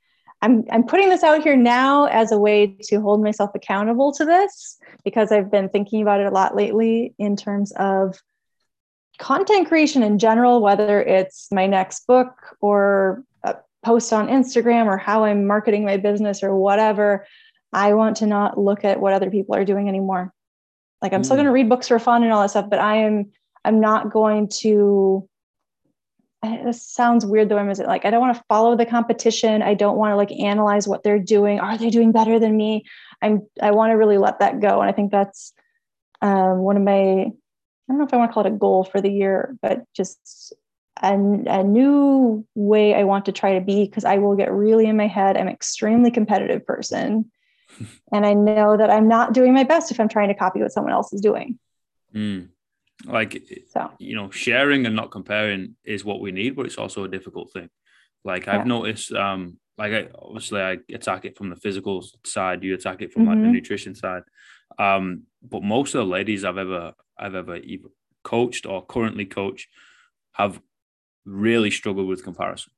[0.45, 4.25] i'm i'm putting this out here now as a way to hold myself accountable to
[4.25, 8.21] this because i've been thinking about it a lot lately in terms of
[9.19, 14.99] content creation in general whether it's my next book or a post on instagram or
[14.99, 17.27] how i'm marketing my business or whatever
[17.73, 20.33] i want to not look at what other people are doing anymore
[21.01, 21.25] like i'm mm.
[21.25, 23.31] still going to read books for fun and all that stuff but i am
[23.65, 25.29] I'm not going to
[26.65, 27.59] this sounds weird though.
[27.59, 29.63] I'm like, I don't want to follow the competition.
[29.63, 31.61] I don't want to like analyze what they're doing.
[31.61, 32.85] Are they doing better than me?
[33.23, 34.81] I'm I want to really let that go.
[34.81, 35.53] And I think that's
[36.23, 38.85] um, one of my I don't know if I want to call it a goal
[38.85, 40.55] for the year, but just
[41.03, 44.87] a, a new way I want to try to be because I will get really
[44.87, 45.37] in my head.
[45.37, 47.31] I'm an extremely competitive person.
[48.13, 50.73] and I know that I'm not doing my best if I'm trying to copy what
[50.73, 51.59] someone else is doing.
[52.15, 52.49] Mm.
[53.05, 53.43] Like,
[53.73, 53.91] so.
[53.99, 57.53] you know, sharing and not comparing is what we need, but it's also a difficult
[57.53, 57.69] thing.
[58.25, 62.75] Like I've noticed, um, like I, obviously I attack it from the physical side, you
[62.75, 63.31] attack it from mm-hmm.
[63.31, 63.53] like the mm-hmm.
[63.53, 64.23] nutrition side.
[64.79, 67.89] Um, but most of the ladies I've ever I've ever either
[68.23, 69.69] coached or currently coach
[70.33, 70.61] have
[71.25, 72.73] really struggled with comparison.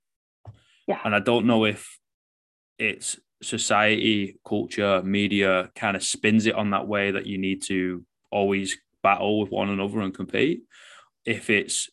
[0.87, 1.01] Yeah.
[1.05, 1.99] And I don't know if
[2.79, 8.05] it's society, culture, media kind of spins it on that way that you need to
[8.31, 8.77] always
[9.07, 10.63] battle with one another and compete.
[11.25, 11.89] If it's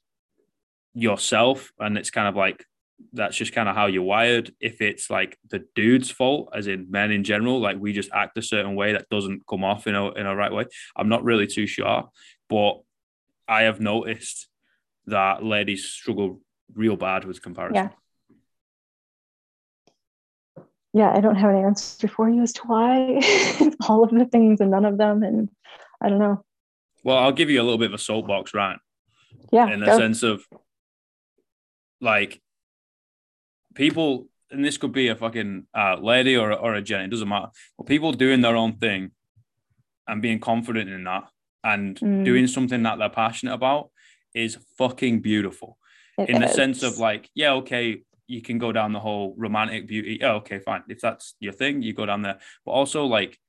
[0.96, 2.66] yourself and it's kind of like
[3.12, 4.52] that's just kind of how you're wired.
[4.60, 8.38] If it's like the dude's fault, as in men in general, like we just act
[8.38, 10.66] a certain way that doesn't come off in a in a right way.
[10.96, 12.10] I'm not really too sure,
[12.50, 12.74] but
[13.48, 14.48] I have noticed
[15.08, 16.42] that ladies struggle
[16.74, 17.76] real bad with comparison.
[17.76, 17.90] Yeah.
[20.96, 23.20] Yeah, I don't have an answer for you as to why
[23.90, 25.24] all of the things and none of them.
[25.24, 25.50] And
[26.00, 26.46] I don't know.
[27.04, 28.80] Well, I'll give you a little bit of a soapbox, rant.
[29.52, 29.68] Yeah.
[29.70, 29.98] In the go.
[29.98, 30.46] sense of
[32.02, 32.42] like
[33.76, 37.28] people, and this could be a fucking uh, lady or, or a Jen, it doesn't
[37.28, 37.48] matter.
[37.78, 39.12] But people doing their own thing
[40.08, 41.24] and being confident in that
[41.64, 42.26] and Mm.
[42.26, 43.90] doing something that they're passionate about
[44.36, 45.78] is fucking beautiful.
[46.18, 49.88] It in the sense of like, yeah, okay, you can go down the whole romantic
[49.88, 50.18] beauty.
[50.20, 50.84] Yeah, okay, fine.
[50.90, 52.40] If that's your thing, you go down there.
[52.66, 53.40] But also like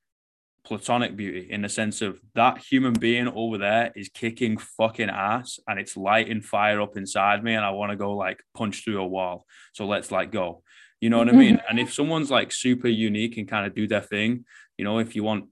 [0.64, 5.58] platonic beauty in the sense of that human being over there is kicking fucking ass
[5.68, 9.00] and it's lighting fire up inside me and I want to go like punch through
[9.00, 9.44] a wall.
[9.74, 10.62] So let's like go.
[11.00, 11.60] You know what I mean?
[11.68, 14.46] and if someone's like super unique and kind of do their thing,
[14.78, 15.46] you know, if you want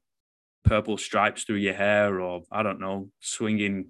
[0.65, 3.89] purple stripes through your hair or I don't know, swinging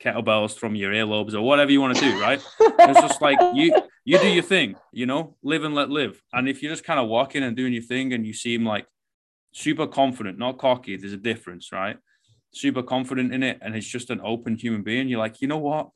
[0.00, 2.44] kettlebells from your earlobes or whatever you want to do, right?
[2.60, 3.72] It's just like you
[4.04, 6.20] you do your thing, you know, live and let live.
[6.32, 8.86] And if you're just kind of walking and doing your thing and you seem like
[9.54, 11.96] super confident, not cocky, there's a difference, right?
[12.52, 15.08] Super confident in it, and it's just an open human being.
[15.08, 15.90] You're like, you know what?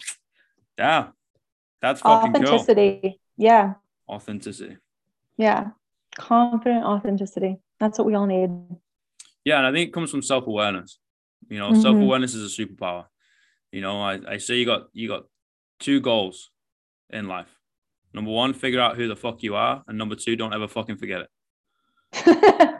[0.79, 1.09] Yeah,
[1.83, 2.45] that's fucking cool.
[2.45, 3.21] authenticity.
[3.37, 3.75] Yeah.
[4.09, 4.77] Authenticity.
[5.37, 5.69] Yeah.
[6.17, 7.57] Confident authenticity.
[7.81, 8.51] That's what we all need.
[9.45, 10.99] Yeah, and I think it comes from self awareness.
[11.49, 11.83] You know, Mhm.
[11.83, 13.07] self awareness is a superpower.
[13.73, 15.25] You know, I, I say you got you got
[15.79, 16.51] two goals
[17.11, 17.55] in life.
[18.15, 20.97] Number one, figure out who the fuck you are, and number two, don't ever fucking
[20.97, 21.31] forget it.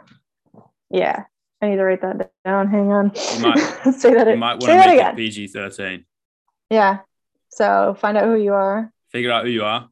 [0.89, 1.23] yeah.
[1.61, 2.67] I need to write that down.
[2.69, 3.11] Hang on.
[3.35, 3.57] You might-
[3.99, 5.13] Say that, You it- might want to make again.
[5.13, 6.05] it PG thirteen.
[6.69, 6.99] Yeah.
[7.49, 8.91] So find out who you are.
[9.09, 9.89] Figure out who you are.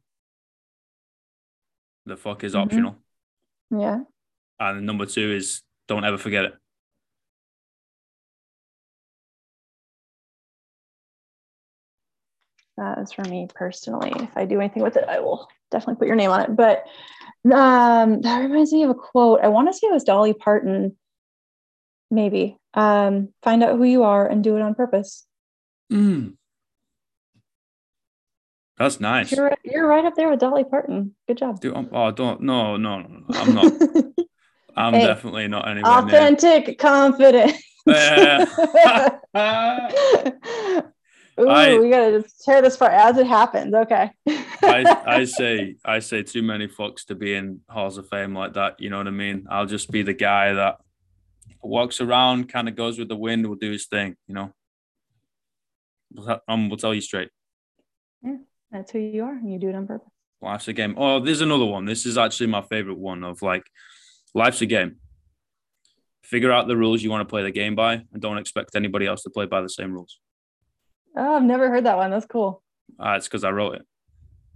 [2.06, 2.62] The fuck is Mhm.
[2.62, 2.96] optional.
[3.72, 4.00] Yeah.
[4.60, 6.56] And number two is don't ever forget it.
[12.78, 14.12] That is for me personally.
[14.16, 16.56] If I do anything with it, I will definitely put your name on it.
[16.56, 16.86] But
[17.52, 19.40] um, that reminds me of a quote.
[19.42, 20.96] I want to say it was Dolly Parton.
[22.12, 22.58] Maybe.
[22.74, 25.26] Um, find out who you are and do it on purpose.
[28.78, 29.32] That's nice.
[29.32, 31.16] You're right, you're right up there with Dolly Parton.
[31.28, 31.60] Good job.
[31.60, 33.40] Dude, I'm- oh, don't no, no, no, no.
[33.40, 33.74] I'm not.
[34.76, 36.16] I'm Hey, definitely not anywhere near.
[36.16, 37.54] Authentic, confident.
[37.88, 38.46] Yeah.
[41.40, 43.74] Ooh, I- we gotta just tear this part as it happens.
[43.74, 44.12] Okay.
[44.28, 48.54] I, I say I say too many fucks to be in halls of fame like
[48.54, 48.80] that.
[48.80, 49.46] You know what I mean?
[49.50, 50.78] I'll just be the guy that
[51.62, 54.16] walks around, kind of goes with the wind, will do his thing.
[54.28, 54.54] You know.
[56.48, 57.30] Um, we'll tell you straight.
[58.24, 58.38] Yeah,
[58.72, 60.10] that's who you are, and you do it on purpose.
[60.42, 60.96] Life's a game.
[60.98, 61.86] Oh, there's another one.
[61.86, 63.64] This is actually my favorite one of like,
[64.34, 64.98] life's a game.
[66.24, 69.06] Figure out the rules you want to play the game by, and don't expect anybody
[69.06, 70.20] else to play by the same rules.
[71.18, 72.12] Oh, I've never heard that one.
[72.12, 72.62] That's cool.
[73.00, 73.86] Uh, it's because I wrote it.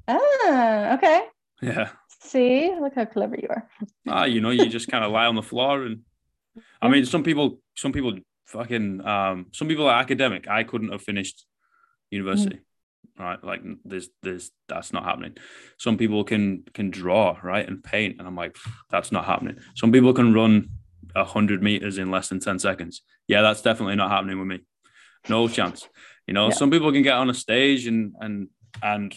[0.07, 1.21] Ah, okay.
[1.61, 1.89] Yeah.
[2.21, 3.67] See, look how clever you are.
[4.07, 6.01] Ah, you know, you just kind of lie on the floor, and
[6.81, 10.47] I mean, some people, some people fucking, um, some people are academic.
[10.47, 11.45] I couldn't have finished
[12.11, 12.59] university,
[13.17, 13.43] right?
[13.43, 15.37] Like, there's, there's, that's not happening.
[15.77, 18.55] Some people can can draw, right, and paint, and I'm like,
[18.91, 19.57] that's not happening.
[19.75, 20.69] Some people can run
[21.15, 23.01] a hundred meters in less than ten seconds.
[23.27, 24.59] Yeah, that's definitely not happening with me.
[25.27, 25.87] No chance.
[26.27, 26.53] You know, Yeah.
[26.53, 28.49] some people can get on a stage and and
[28.81, 29.13] and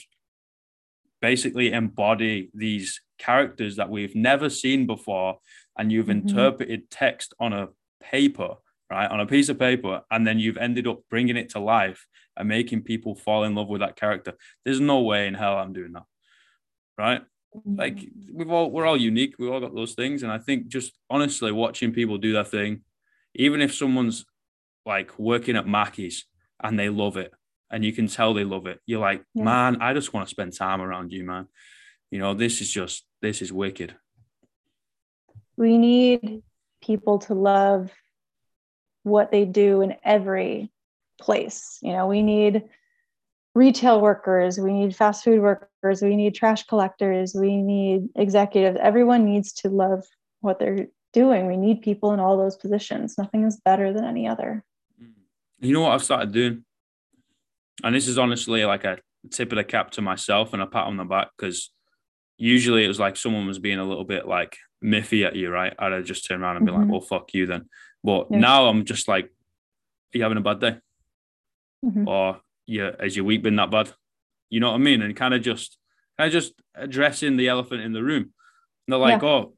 [1.21, 5.39] basically embody these characters that we've never seen before
[5.79, 6.23] and you've Mhm.
[6.23, 7.69] interpreted text on a
[8.01, 8.57] paper
[8.91, 9.11] right?
[9.11, 12.47] On a piece of paper and then you've ended up bringing it to life and
[12.49, 14.35] making people fall in love with that character.
[14.65, 16.05] There's no way in hell i'm doing that
[16.99, 17.23] right?
[17.65, 17.99] Like
[18.31, 19.37] we've all we're all unique.
[19.39, 22.85] We've all got those things and i think just honestly watching people do their thing
[23.35, 24.27] even if someone's
[24.85, 26.27] like working at mackey's
[26.63, 27.33] and they love it
[27.71, 29.45] and you can tell they love it you're like Yeah.
[29.45, 31.49] man i just want to spend time around you man
[32.11, 33.95] you know this is just this is wicked
[35.57, 36.43] we need
[36.83, 37.91] people to love
[39.05, 40.73] what they do in every
[41.21, 41.79] place.
[41.83, 42.65] You know, we need
[43.55, 48.79] retail workers, we need fast food workers, we need trash collectors, we need executives.
[48.83, 50.05] Everyone needs to love
[50.41, 51.47] what they're doing.
[51.47, 53.17] We need people in all those positions.
[53.17, 54.65] Nothing is better than any other.
[55.65, 56.65] You know what i've started doing
[57.83, 58.99] and this is honestly like a
[59.31, 61.71] tip of the cap to myself and a pat on the back because
[62.39, 65.75] usually it was like someone was being a little bit like miffy at you right
[65.79, 66.89] i'd have just turn around and be like Mhm.
[66.91, 67.69] well fuck you then
[68.03, 68.39] but Yeah.
[68.39, 70.77] now i'm just like are you having a bad day
[71.85, 72.07] Mhm.
[72.07, 73.93] or yeah, has your week been that bad?
[74.49, 75.03] You know what I mean?
[75.03, 75.77] And kind of just
[76.17, 78.23] kind of just addressing the elephant in the room.
[78.23, 78.33] And
[78.89, 79.53] they're like, oh,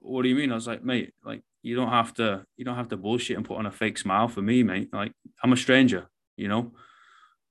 [0.00, 0.50] what do you mean?
[0.50, 3.46] I was like, mate, like you don't have to you don't have to bullshit and
[3.46, 4.88] put on a fake smile for me, mate.
[4.92, 6.06] Like I'm a stranger,
[6.36, 6.72] you know?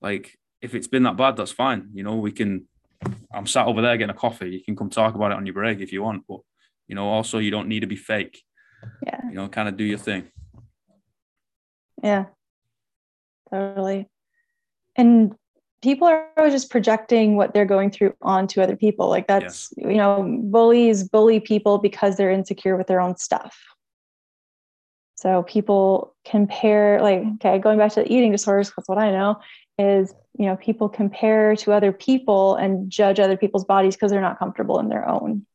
[0.02, 1.90] Like if it's been that bad, that's fine.
[1.94, 2.68] You know, we can.
[3.34, 4.50] I'm sat over there getting a coffee.
[4.50, 6.40] You can come talk about it on your break if you want, but
[6.88, 8.44] you know, also you don't need to be fake.
[9.06, 9.20] Yeah.
[9.30, 10.30] You know, kind of do your thing.
[12.04, 12.26] Yeah.
[13.52, 14.08] Totally.
[14.96, 15.36] And
[15.82, 19.08] people are always just projecting what they're going through onto other people.
[19.08, 23.58] Like that's, you know, bullies bully people because they're insecure with their own stuff.
[25.20, 29.42] So people compare, like, okay, going back to the eating disorders, because what I know
[29.78, 34.22] is, you know, people compare to other people and judge other people's bodies because they're
[34.22, 35.46] not comfortable in their own.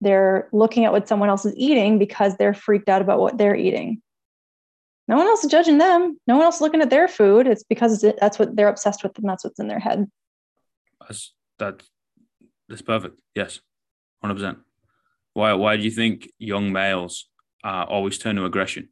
[0.00, 3.54] They're looking at what someone else is eating because they're freaked out about what they're
[3.54, 4.00] eating.
[5.06, 6.18] No one else is judging them.
[6.26, 7.46] No one else is looking at their food.
[7.46, 10.10] It's because that's what they're obsessed with and that's what's in their head.
[11.02, 11.82] That's that.
[12.70, 13.20] That's perfect.
[13.34, 13.60] Yes,
[14.22, 14.58] hundred percent.
[15.34, 15.52] Why?
[15.52, 17.28] Why do you think young males
[17.64, 18.88] uh, always turn to aggression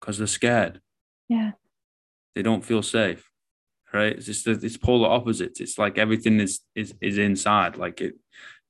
[0.00, 0.80] because they're scared.
[1.28, 1.52] Yeah.
[2.34, 3.28] They don't feel safe.
[3.92, 4.16] Right.
[4.16, 5.60] It's just it's polar opposites.
[5.60, 7.76] It's like everything is is is inside.
[7.76, 8.14] Like it,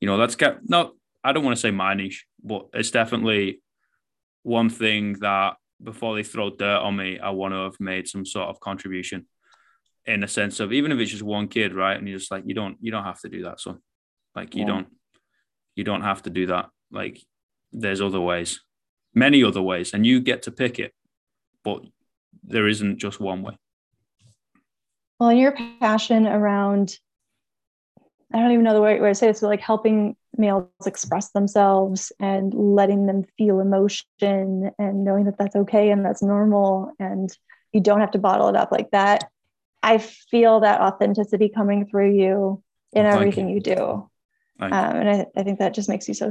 [0.00, 0.92] you know, that's kept not
[1.22, 3.60] I don't want to say my niche, but it's definitely
[4.42, 8.24] one thing that before they throw dirt on me, I want to have made some
[8.24, 9.26] sort of contribution
[10.06, 11.98] in a sense of even if it's just one kid, right?
[11.98, 13.78] And you're just like, you don't you don't have to do that, son.
[14.34, 14.68] Like you yeah.
[14.68, 14.88] don't
[15.76, 16.70] you don't have to do that.
[16.90, 17.22] Like
[17.72, 18.60] there's other ways,
[19.14, 20.92] many other ways, and you get to pick it,
[21.64, 21.82] but
[22.42, 23.56] there isn't just one way.
[25.18, 26.98] Well, your passion around,
[28.32, 31.30] I don't even know the right way to say this, but like helping males express
[31.30, 37.36] themselves and letting them feel emotion and knowing that that's okay and that's normal and
[37.72, 39.30] you don't have to bottle it up like that.
[39.82, 42.62] I feel that authenticity coming through you
[42.92, 43.56] in well, everything you.
[43.56, 43.60] you.
[43.60, 44.10] do.
[44.58, 46.30] Um, and I, I, think that just makes you so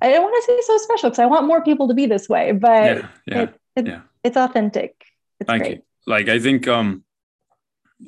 [0.00, 2.28] I don't want to say so special because I want more people to be this
[2.28, 4.00] way, but yeah, yeah, it, it, yeah.
[4.22, 4.94] it's authentic.
[5.40, 5.76] It's Thank great.
[5.76, 5.82] you.
[6.06, 7.04] Like I think um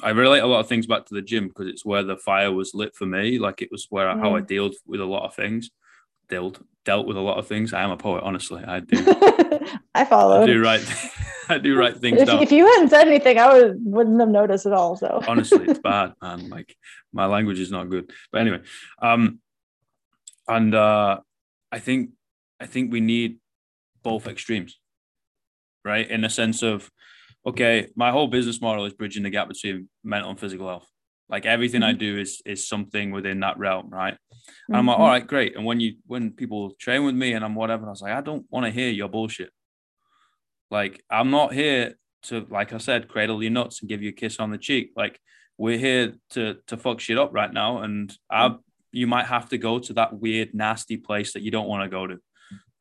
[0.03, 2.53] I relate a lot of things back to the gym because it's where the fire
[2.53, 3.39] was lit for me.
[3.39, 4.21] Like it was where mm.
[4.21, 4.47] how I mm.
[4.47, 5.71] dealt with a lot of things.
[6.29, 7.73] Dealt dealt with a lot of things.
[7.73, 8.63] I am a poet, honestly.
[8.65, 8.97] I do.
[9.95, 10.43] I follow.
[10.45, 11.11] I do write.
[11.49, 12.43] I do write things if, down.
[12.43, 14.97] If you hadn't said anything, I would wouldn't have noticed at all.
[14.97, 16.49] So honestly, it's bad, man.
[16.49, 16.77] Like
[17.13, 18.11] my language is not good.
[18.31, 18.61] But anyway,
[19.01, 19.41] um,
[20.47, 21.21] and uh,
[21.71, 22.11] I think
[22.61, 23.39] I think we need
[24.03, 24.79] both extremes,
[25.85, 26.09] right?
[26.09, 26.91] In the sense of,
[27.47, 30.89] okay, my whole business model is bridging the gap between mental and physical health.
[31.29, 31.91] Like everything mm-hmm.
[31.91, 34.17] I do is is something within that realm, right?
[34.17, 34.75] And mm-hmm.
[34.77, 35.03] I'm like, mm-hmm.
[35.03, 35.57] all right, great.
[35.57, 38.23] And when you when people train with me and I'm whatever, I was like, I
[38.23, 39.51] don't want to hear your bullshit.
[40.71, 44.13] Like I'm not here to, like I said, cradle your nuts and give you a
[44.13, 44.93] kiss on the cheek.
[44.97, 45.21] Like
[45.59, 48.55] we're here to to fuck shit up right now, and I
[48.93, 51.89] you might have to go to that weird, nasty place that you don't want to
[51.89, 52.19] go to.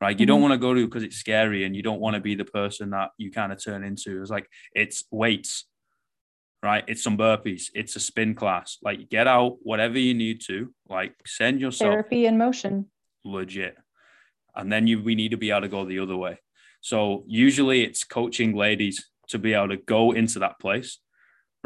[0.00, 0.18] Right.
[0.18, 0.28] You mm-hmm.
[0.28, 2.44] don't want to go to because it's scary and you don't want to be the
[2.44, 4.20] person that you kind of turn into.
[4.20, 5.64] It's like it's weights,
[6.62, 6.84] right?
[6.86, 8.78] It's some burpees, it's a spin class.
[8.80, 12.86] Like get out whatever you need to, like send yourself therapy in motion.
[13.24, 13.76] Legit.
[14.54, 16.38] And then you we need to be able to go the other way.
[16.80, 20.98] So usually it's coaching ladies to be able to go into that place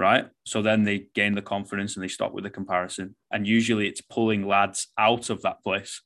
[0.03, 0.27] right?
[0.45, 3.15] So then they gain the confidence and they stop with the comparison.
[3.31, 6.03] And usually it's pulling lads out of that place,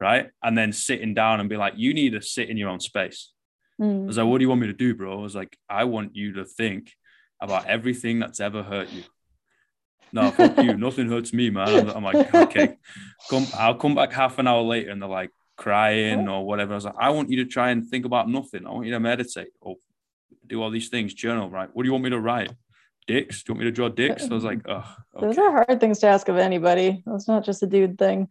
[0.00, 0.30] right?
[0.42, 3.32] And then sitting down and be like, you need to sit in your own space.
[3.78, 4.04] Mm.
[4.04, 5.18] I was like, what do you want me to do, bro?
[5.18, 6.92] I was like, I want you to think
[7.38, 9.02] about everything that's ever hurt you.
[10.12, 10.74] No, fuck you.
[10.78, 11.90] Nothing hurts me, man.
[11.90, 12.78] I'm like, okay,
[13.28, 13.46] come.
[13.52, 16.72] I'll come back half an hour later, and they're like crying or whatever.
[16.72, 18.66] I was like, I want you to try and think about nothing.
[18.66, 19.76] I want you to meditate or
[20.46, 21.68] do all these things, journal, right?
[21.70, 22.52] What do you want me to write?
[23.06, 23.42] Dicks?
[23.42, 24.24] Do you want me to draw dicks?
[24.24, 24.84] I was like, oh,
[25.16, 25.26] okay.
[25.26, 27.02] those are hard things to ask of anybody.
[27.06, 28.28] That's not just a dude thing.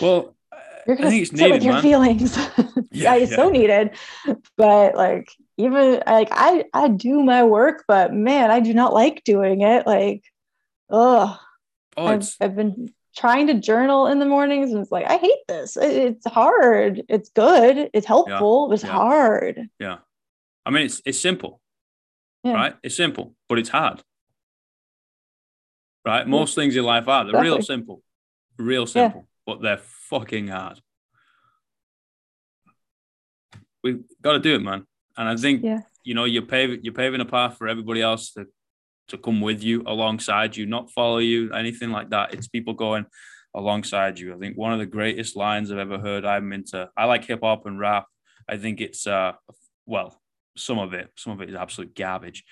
[0.00, 0.34] well,
[0.86, 1.82] you're gonna it's needed, with your man.
[1.82, 2.36] feelings.
[2.36, 2.52] yeah,
[2.90, 3.36] yeah, it's yeah.
[3.36, 3.90] so needed.
[4.56, 9.24] But like, even like I, I do my work, but man, I do not like
[9.24, 9.86] doing it.
[9.86, 10.24] Like,
[10.90, 11.38] ugh.
[11.96, 15.46] Oh, I've, I've been trying to journal in the mornings, and it's like I hate
[15.48, 15.76] this.
[15.76, 17.02] It's hard.
[17.08, 17.90] It's good.
[17.94, 18.66] It's helpful.
[18.68, 18.74] Yeah.
[18.74, 19.68] It's hard.
[19.78, 19.98] Yeah.
[20.66, 21.60] I mean, it's it's simple
[22.44, 22.52] yeah.
[22.52, 22.76] right?
[22.82, 24.02] It's simple, but it's hard.
[26.04, 26.26] Right?
[26.26, 26.62] Most yeah.
[26.62, 27.24] things in life are.
[27.24, 27.50] They're exactly.
[27.50, 28.02] real simple.
[28.58, 29.80] Real simple, but they're
[30.10, 30.80] fucking hard.
[33.82, 34.86] We've got to do it, man.
[35.16, 35.64] And I think
[36.04, 38.46] you know, you're paving you're paving a path for everybody else to
[39.08, 42.32] to come with you alongside you, not follow you, anything like that.
[42.32, 43.06] It's people going
[43.54, 44.34] alongside you.
[44.34, 46.24] I think one of the greatest lines I've ever heard.
[46.24, 48.06] I'm into I like hip hop and rap.
[48.48, 49.32] I think it's uh
[49.86, 50.20] well,
[50.56, 52.44] some of it, some of it is absolute garbage,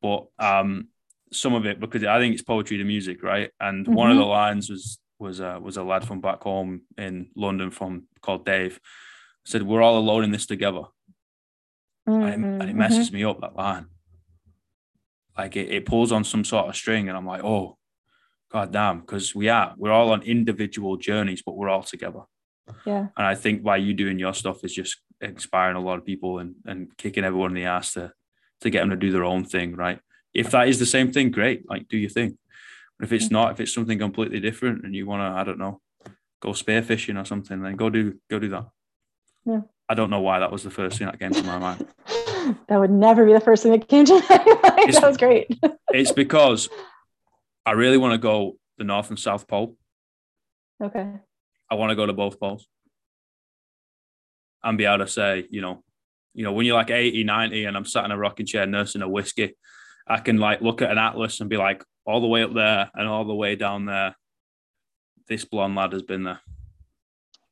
[0.00, 0.88] but um,
[1.32, 3.50] some of it because I think it's poetry to music, right?
[3.60, 3.94] And mm-hmm.
[3.94, 7.70] one of the lines was was uh, was a lad from back home in London
[7.70, 8.80] from called Dave
[9.44, 10.84] said, "We're all alone in this together,"
[12.08, 12.22] mm-hmm.
[12.22, 13.16] and, it, and, it, messes mm-hmm.
[13.16, 13.86] me up that line.
[15.36, 17.78] like it, it pulls on some sort of string, and I'm like, oh,
[18.50, 22.22] god damn, because we are we're all on individual journeys, but we're all together.
[22.84, 23.08] Yeah.
[23.16, 26.38] And I think by you doing your stuff is just inspiring a lot of people
[26.38, 28.12] and and kicking everyone in the ass to
[28.62, 30.00] to get them to do their own thing, right?
[30.34, 32.38] If that is the same thing, great, like do your thing.
[32.98, 35.58] But if it's not, if it's something completely different and you want to, I don't
[35.58, 35.80] know,
[36.40, 38.66] go spearfishing or something, then go do go do that.
[39.46, 39.60] Yeah.
[39.88, 41.86] I don't know why that was the first thing that came to my mind.
[42.68, 44.78] that would never be the first thing that came to my mind.
[44.88, 45.58] It's- that was great.
[45.92, 46.68] It's because
[47.66, 49.76] I really want to go the North and South Pole.
[50.80, 51.14] okay.
[51.68, 52.66] I want to go to both poles
[54.62, 55.82] and be able to say, you know,
[56.34, 59.02] you know, when you're like 80, 90 and I'm sat in a rocking chair nursing
[59.02, 59.56] a whiskey,
[60.06, 62.90] I can like look at an atlas and be like, all the way up there
[62.94, 64.16] and all the way down there,
[65.28, 66.40] this blonde lad has been there.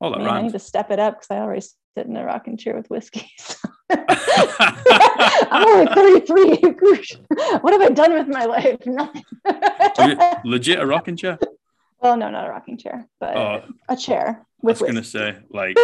[0.00, 2.24] Oh, that Man, I need to step it up because I already sit in a
[2.24, 3.28] rocking chair with whiskey.
[3.38, 3.56] so.
[5.50, 7.06] I'm only 33.
[7.61, 8.78] what have I done with my life?
[8.86, 9.24] Nothing.
[10.44, 11.38] Legit- a rocking chair.
[12.00, 15.38] well, no, not a rocking chair, but Oh, a chair With I was gonna say
[15.50, 15.76] like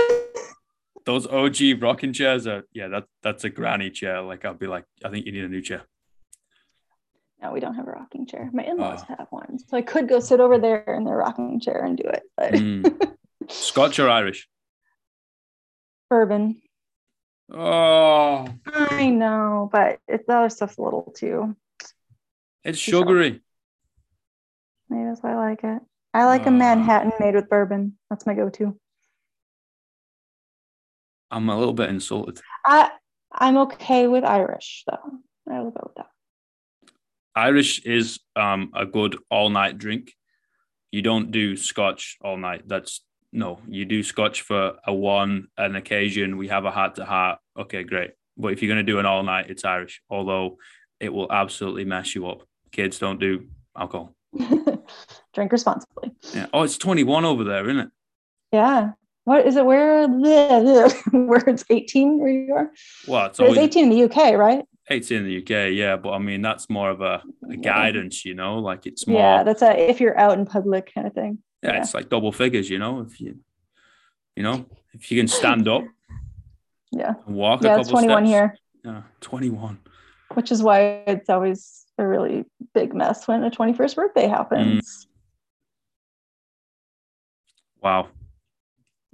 [1.06, 4.20] those OG rocking chairs are yeah that that's a granny chair.
[4.22, 5.82] Like I'll be like I think you need a new chair.
[7.42, 8.48] No, we don't have a rocking chair.
[8.52, 9.14] My in-laws Oh.
[9.18, 12.04] have one, so I could go sit over there in their rocking chair and do
[12.08, 12.22] it.
[12.36, 13.16] But Mm.
[13.48, 14.48] Scotch or Irish?
[16.08, 16.60] bourbon,
[17.52, 21.54] Oh, I know, but it, the other stuff's a little too.
[22.62, 23.40] it's Too sugary.
[24.88, 25.82] Maybe that's why I like it.
[26.14, 26.52] I like a Uh.
[26.52, 27.98] Manhattan made with bourbon.
[28.08, 28.78] That's my go-to.
[31.34, 32.40] I'm a little bit insulted.
[32.64, 32.90] I
[33.32, 35.18] I'm okay with Irish though.
[35.50, 36.06] I will go with that.
[37.34, 40.12] Irish is um a good all night drink.
[40.92, 42.62] You don't do Scotch all night.
[42.66, 43.00] That's
[43.32, 43.58] no.
[43.66, 46.36] You do Scotch for a one an occasion.
[46.36, 47.40] We have a heart to heart.
[47.58, 48.12] Okay, great.
[48.36, 50.02] But if you're gonna do an all night, it's Irish.
[50.08, 50.58] Although
[51.00, 52.42] it will absolutely mess you up.
[52.70, 54.14] Kids don't do alcohol.
[55.34, 56.12] Drink responsibly.
[56.32, 56.46] Yeah.
[56.52, 57.90] Oh, it's 21 over there, isn't it?
[58.52, 58.92] Yeah.
[59.24, 59.64] What is it?
[59.64, 62.70] Where the where it's 18 where you are?
[63.06, 64.64] Well, it's always 18 in the UK, right?
[64.90, 65.96] 18 in the UK, yeah.
[65.96, 68.58] But I mean, that's more of a, a guidance, you know.
[68.58, 69.18] Like it's more.
[69.18, 71.38] Yeah, that's a if you're out in public kind of thing.
[71.62, 71.80] yeah, Yeah.
[71.80, 73.00] it's like double figures, you know.
[73.00, 73.38] If you,
[74.36, 75.84] you know, if you can stand up
[76.92, 77.14] Yeah.
[77.26, 78.30] and walk a Yeah, couple it's 21 steps.
[78.30, 79.78] here, Yeah, 21.
[80.34, 82.44] which is why it's always a really
[82.74, 85.06] big mess when a 21st birthday happens.
[85.06, 85.08] Mm.
[87.82, 88.08] Wow.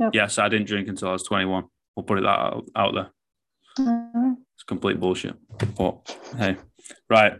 [0.00, 0.14] Yep.
[0.14, 1.64] Yes, I didn't drink until I was 21.
[1.94, 3.10] We'll put it that out, out there.
[3.78, 5.36] Uh, It's complete bullshit.
[5.76, 6.56] But hey,
[7.08, 7.34] right.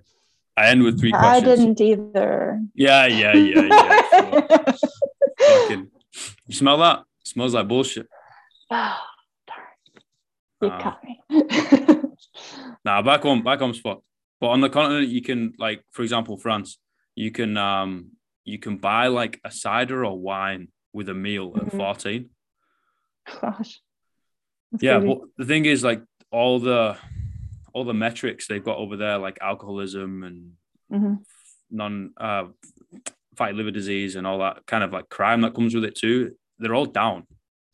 [0.56, 1.46] I end with three questions.
[1.48, 2.61] I didn't either.
[2.74, 4.72] Yeah, yeah, yeah, yeah.
[5.68, 5.86] sure.
[6.46, 7.04] You smell that?
[7.24, 8.06] smells like bullshit.
[8.70, 8.98] oh,
[9.46, 9.66] darn.
[10.62, 11.20] You Uh, caught me.
[12.84, 14.02] Nah, back home, back home spot.
[14.40, 16.78] But on the continent, you can like, for example, France,
[17.14, 18.11] you can um
[18.44, 21.76] you can buy like a cider or wine with a meal at Mhm.
[21.76, 22.30] 14.
[23.26, 23.80] Gosh.
[24.72, 25.14] That's Yeah, crazy.
[25.14, 26.96] but the thing is, like all the
[27.72, 30.52] all the metrics they've got over there, like alcoholism and
[30.92, 31.24] Mhm.
[31.70, 32.46] non uh
[33.36, 36.36] fatty liver disease and all that kind of like crime that comes with it too,
[36.58, 37.26] they're all down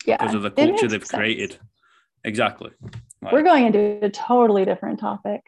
[0.05, 1.11] yeah, because of the culture they've sense.
[1.19, 1.59] created.
[2.23, 2.71] Exactly.
[3.21, 5.41] Like, We're going into a totally different topic.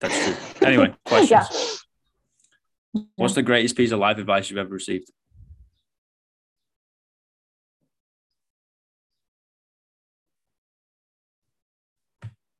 [0.00, 0.66] that's true.
[0.66, 1.30] Anyway, questions.
[2.92, 3.02] yeah.
[3.16, 5.10] What's the greatest piece of life advice you've ever received?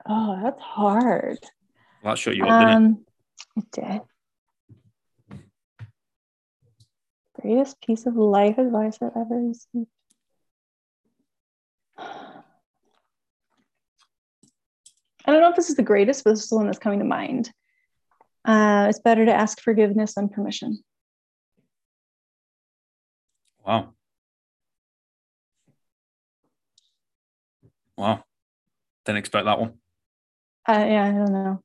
[0.06, 1.38] Oh, that's hard.
[2.02, 2.74] Well, that shut you up, didn't it?
[2.74, 3.06] Um,
[3.56, 4.00] it did.
[7.40, 9.86] Greatest piece of life advice I've ever received.
[15.26, 16.98] I don't know if this is the greatest, but this is the one that's coming
[16.98, 17.52] to mind.
[18.44, 20.82] Uh, it's better to ask forgiveness than permission.
[23.64, 23.94] Wow.
[27.96, 28.24] Wow.
[29.04, 29.74] Didn't expect that one.
[30.70, 31.62] Uh, yeah, I don't know.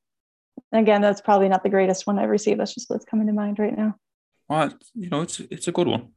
[0.72, 2.58] Again, that's probably not the greatest one I've received.
[2.58, 3.94] That's just what's coming to mind right now.
[4.48, 6.08] Well, you know, it's it's a good one.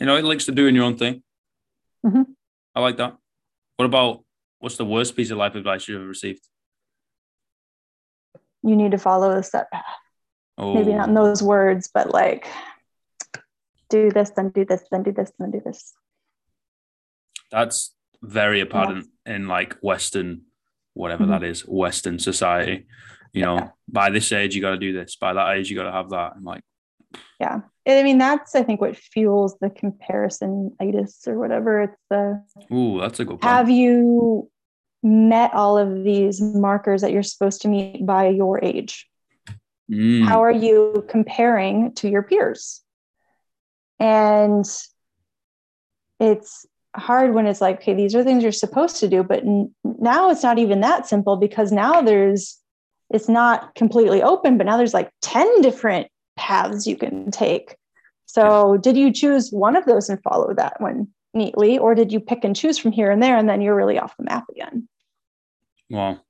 [0.00, 1.22] You know, it likes to doing your own thing.
[2.06, 2.24] Mhm.
[2.74, 3.16] I like that.
[3.76, 4.24] What about
[4.60, 6.40] what's the worst piece of life advice you've ever received?
[8.62, 9.84] You need to follow the set path.
[10.56, 12.48] Oh, Maybe not in those words, but like
[13.90, 15.94] do this, then do this, then do this, then do this.
[17.50, 20.42] that's very apparent in like Western,
[20.98, 21.28] whatever Mhm.
[21.30, 22.86] that is, Western society.
[23.32, 23.68] You know, Yeah.
[23.88, 25.16] by this age you got to do this.
[25.16, 26.32] By that age you got to have that.
[26.36, 26.62] I'm like,
[27.40, 27.60] Yeah.
[27.86, 31.82] I mean, that's, I think, what fuels the comparison itis or whatever.
[31.82, 32.42] It's the
[32.72, 33.44] ooh, that's a good point.
[33.44, 34.50] have you
[35.02, 39.08] met all of these markers that you're supposed to meet by your age.
[39.90, 40.24] Mm.
[40.26, 42.82] How are you comparing to your peers?
[44.00, 44.64] And
[46.20, 46.66] it's
[46.98, 50.30] hard when it's like, okay, these are things you're supposed to do, but n- now
[50.30, 52.58] it's not even that simple because now there's,
[53.10, 57.76] it's not completely open, but now there's like 10 different paths you can take.
[58.26, 62.20] So, did you choose one of those and follow that one neatly, or did you
[62.20, 64.86] pick and choose from here and there and then you're really off the map again?
[65.88, 66.20] Wow.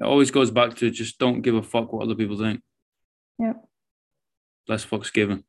[0.00, 2.60] It always goes back to just don't give a fuck what other people think.
[3.38, 3.54] Yeah.
[4.66, 5.44] Less fucks given.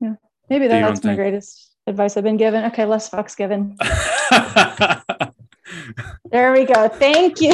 [0.00, 0.14] Yeah.
[0.48, 1.16] Maybe own that's my thing.
[1.16, 2.64] greatest advice I've been given.
[2.66, 3.76] Okay, less fucks given.
[6.30, 6.88] There we go.
[6.88, 7.52] Thank you.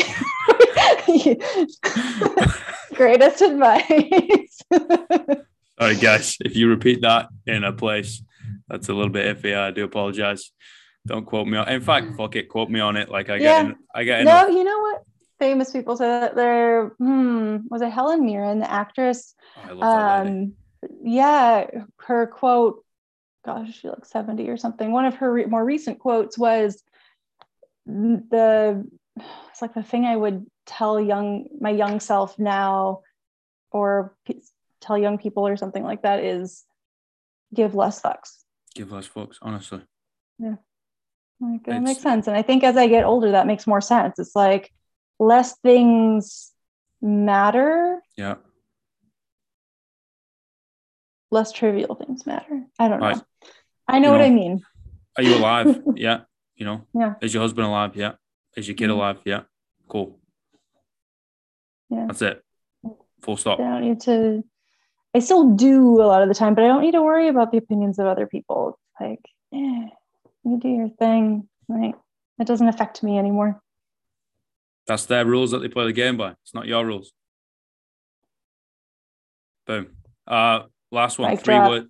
[2.95, 4.61] greatest advice.
[4.73, 6.37] All right, guys.
[6.41, 8.23] If you repeat that in a place
[8.69, 10.53] that's a little bit iffy, I do apologize.
[11.07, 11.69] Don't quote me on.
[11.69, 13.09] In fact, fuck it, quote me on it.
[13.09, 13.61] Like I get, Yeah.
[13.61, 14.25] in, I get.
[14.25, 14.51] no, enough.
[14.51, 15.03] you know what?
[15.39, 19.35] Famous people say that they're, hmm, was it Helen Mirren, the actress?
[19.57, 20.39] Oh, I love that lady.
[20.39, 20.53] Um,
[21.05, 21.67] yeah,
[22.07, 22.85] her quote,
[23.45, 24.93] gosh, she looks 70 or something.
[24.93, 26.83] One of her re- more recent quotes was
[27.87, 28.85] the,
[29.51, 33.01] it's like the thing I would tell young, my young self now,
[33.71, 34.43] or p-
[34.81, 36.65] tell young people or something like that is
[37.55, 38.39] give less fucks.
[38.75, 39.83] Give less fucks, honestly.
[40.39, 40.57] Yeah.
[41.41, 42.27] Like that It's- makes sense.
[42.29, 44.19] And I think as I get older, that makes more sense.
[44.19, 44.73] It's like
[45.19, 46.53] less things
[47.01, 48.37] matter, Yeah.
[51.33, 52.65] Less trivial things matter.
[52.79, 53.07] I don't know.
[53.07, 53.23] Right.
[53.89, 54.63] I know You what I mean.
[55.17, 55.83] Are you alive?
[55.97, 56.21] yeah.
[56.55, 56.87] You know.
[56.95, 57.15] Yeah.
[57.21, 57.97] Is your husband alive?
[57.97, 58.13] Yeah.
[58.57, 58.95] Is your kid Mhm.
[58.95, 59.19] alive?
[59.25, 59.43] Yeah.
[59.89, 60.21] Cool.
[61.89, 62.07] Yeah.
[62.07, 62.45] That's it.
[63.23, 63.59] Full stop.
[63.59, 64.45] I don't need to.
[65.15, 67.51] I still do a lot of the time, but I don't need to worry about
[67.51, 68.79] the opinions of other people.
[69.01, 69.21] Like,
[69.51, 69.87] yeah,
[70.45, 71.49] you do your thing.
[71.69, 71.95] Like,
[72.39, 73.61] it doesn't affect me anymore.
[74.87, 76.31] That's their rules that they play the game by.
[76.43, 77.13] It's not your rules.
[79.67, 79.95] Boom.
[80.27, 81.31] Uh, last one.
[81.31, 81.71] Mic three drop.
[81.71, 81.89] word.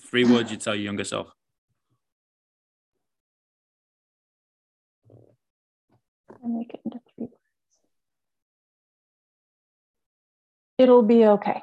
[0.00, 1.28] Three words you tell your younger self.
[6.42, 7.34] And make it into three words.
[10.78, 11.62] It'll be okay.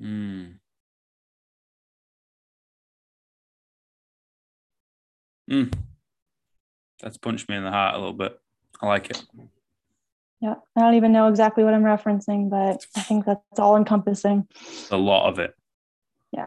[0.00, 0.58] Mm.
[5.50, 5.72] Mm.
[7.00, 8.38] That's punched me in the heart a little bit.
[8.80, 9.24] I like it.
[10.40, 10.54] Yeah.
[10.76, 14.46] I don't even know exactly what I'm referencing, but I think that's all encompassing.
[14.90, 15.54] A lot of it.
[16.32, 16.46] Yeah.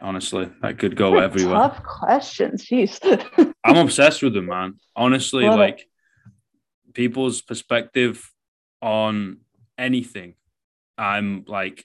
[0.00, 1.54] Honestly, that could go everywhere.
[1.56, 2.64] Tough questions.
[2.70, 3.54] Jeez.
[3.64, 4.74] I'm obsessed with them, man.
[4.94, 5.62] Honestly, Love it.
[5.62, 5.86] like
[6.94, 8.30] people's perspective
[8.82, 9.38] on
[9.78, 10.34] anything,
[10.96, 11.84] I'm like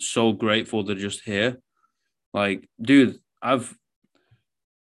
[0.00, 1.58] so grateful to just hear.
[2.34, 3.74] Like, dude, I've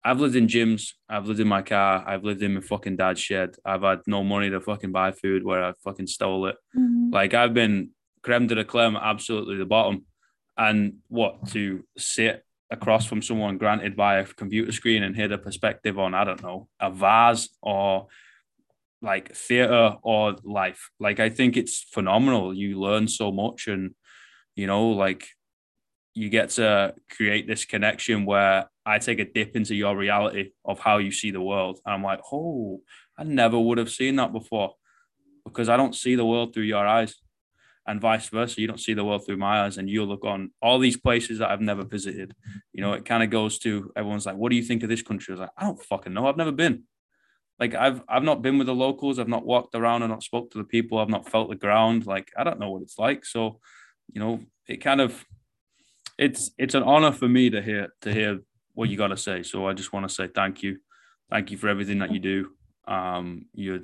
[0.03, 3.19] I've lived in gyms, I've lived in my car, I've lived in my fucking dad's
[3.19, 3.55] shed.
[3.65, 6.55] I've had no money to fucking buy food where I fucking stole it.
[6.77, 7.11] Mhm.
[7.11, 7.89] Like I've been
[8.21, 10.05] creme de la creme, absolutely the bottom.
[10.57, 15.37] And what to sit across from someone granted by a computer screen and hear the
[15.37, 18.07] perspective on, I don't know, a vase or
[19.01, 20.89] like theater or life.
[20.99, 22.53] Like I think it's phenomenal.
[22.53, 23.93] You learn so much and
[24.55, 25.27] you know, like
[26.13, 30.79] you get to create this connection where I take a dip into your reality of
[30.79, 31.79] how you see the world.
[31.85, 32.81] And I'm like, oh,
[33.17, 34.73] I never would have seen that before
[35.43, 37.15] because I don't see the world through your eyes
[37.87, 38.59] and vice versa.
[38.59, 41.39] You don't see the world through my eyes and you look on all these places
[41.39, 42.35] that I've never visited.
[42.73, 45.01] You know, it kind of goes to everyone's like, what do you think of this
[45.01, 45.31] country?
[45.31, 46.27] I was like, I don't fucking know.
[46.27, 46.83] I've never been.
[47.59, 49.17] Like I've I've not been with the locals.
[49.17, 50.97] I've not walked around and not spoke to the people.
[50.97, 52.05] I've not felt the ground.
[52.05, 53.25] Like I don't know what it's like.
[53.25, 53.59] So,
[54.11, 55.25] you know, it kind of
[56.17, 58.39] it's it's an honor for me to hear to hear
[58.73, 59.41] what you got to say.
[59.43, 60.79] So I just want to say thank you,
[61.29, 62.49] thank you for everything that you do.
[62.87, 63.81] Um, you're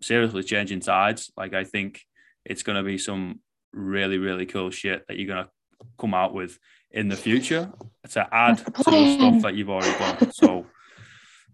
[0.00, 1.30] seriously changing tides.
[1.36, 2.00] Like I think
[2.44, 3.40] it's going to be some
[3.72, 5.50] really really cool shit that you're going to
[5.98, 6.58] come out with
[6.90, 7.70] in the future
[8.10, 10.32] to add to the stuff that you've already done.
[10.32, 10.66] So,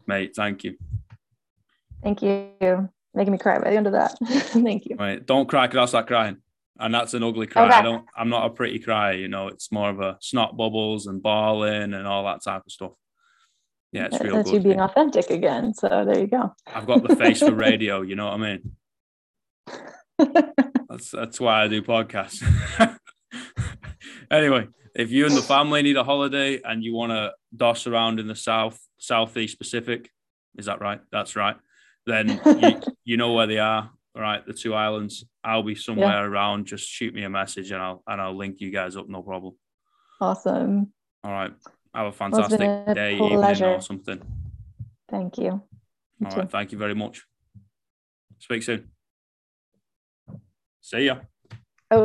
[0.06, 0.76] mate, thank you.
[2.02, 2.88] Thank you.
[3.14, 4.16] Making me cry by the end of that.
[4.26, 4.96] Thank you.
[4.96, 6.36] Right, don't cry because I'll start crying.
[6.78, 7.64] And that's an ugly cry.
[7.64, 7.74] Okay.
[7.74, 8.04] I don't.
[8.14, 9.12] I'm not a pretty cry.
[9.12, 12.70] You know, it's more of a snot bubbles and bawling and all that type of
[12.70, 12.92] stuff.
[13.92, 14.64] Yeah, it's real That's you good.
[14.64, 15.72] being authentic again.
[15.72, 16.54] So there you go.
[16.66, 18.02] I've got the face for radio.
[18.02, 18.76] You know what I mean?
[20.88, 22.42] That's that's why I do podcasts.
[24.30, 28.18] anyway, if you and the family need a holiday and you want to doss around
[28.18, 30.10] in the south, southeast Pacific,
[30.56, 31.00] is that right?
[31.12, 31.56] That's right.
[32.06, 33.90] Then you, you know where they are.
[34.14, 35.26] Right, the two islands.
[35.44, 36.66] I'll be somewhere around.
[36.66, 39.06] Just shoot me a message and I'll and I'll link you guys up.
[39.10, 39.54] No problem.
[40.18, 40.92] Awesome.
[41.22, 41.52] All right.
[41.94, 44.22] Have a fantastic a day, evening, or something.
[45.10, 45.50] Thank you.
[46.24, 46.50] All right.
[46.50, 47.24] Thank you very much.
[48.38, 48.88] Speak soon.
[50.86, 51.16] See ya.
[51.90, 52.04] Oh.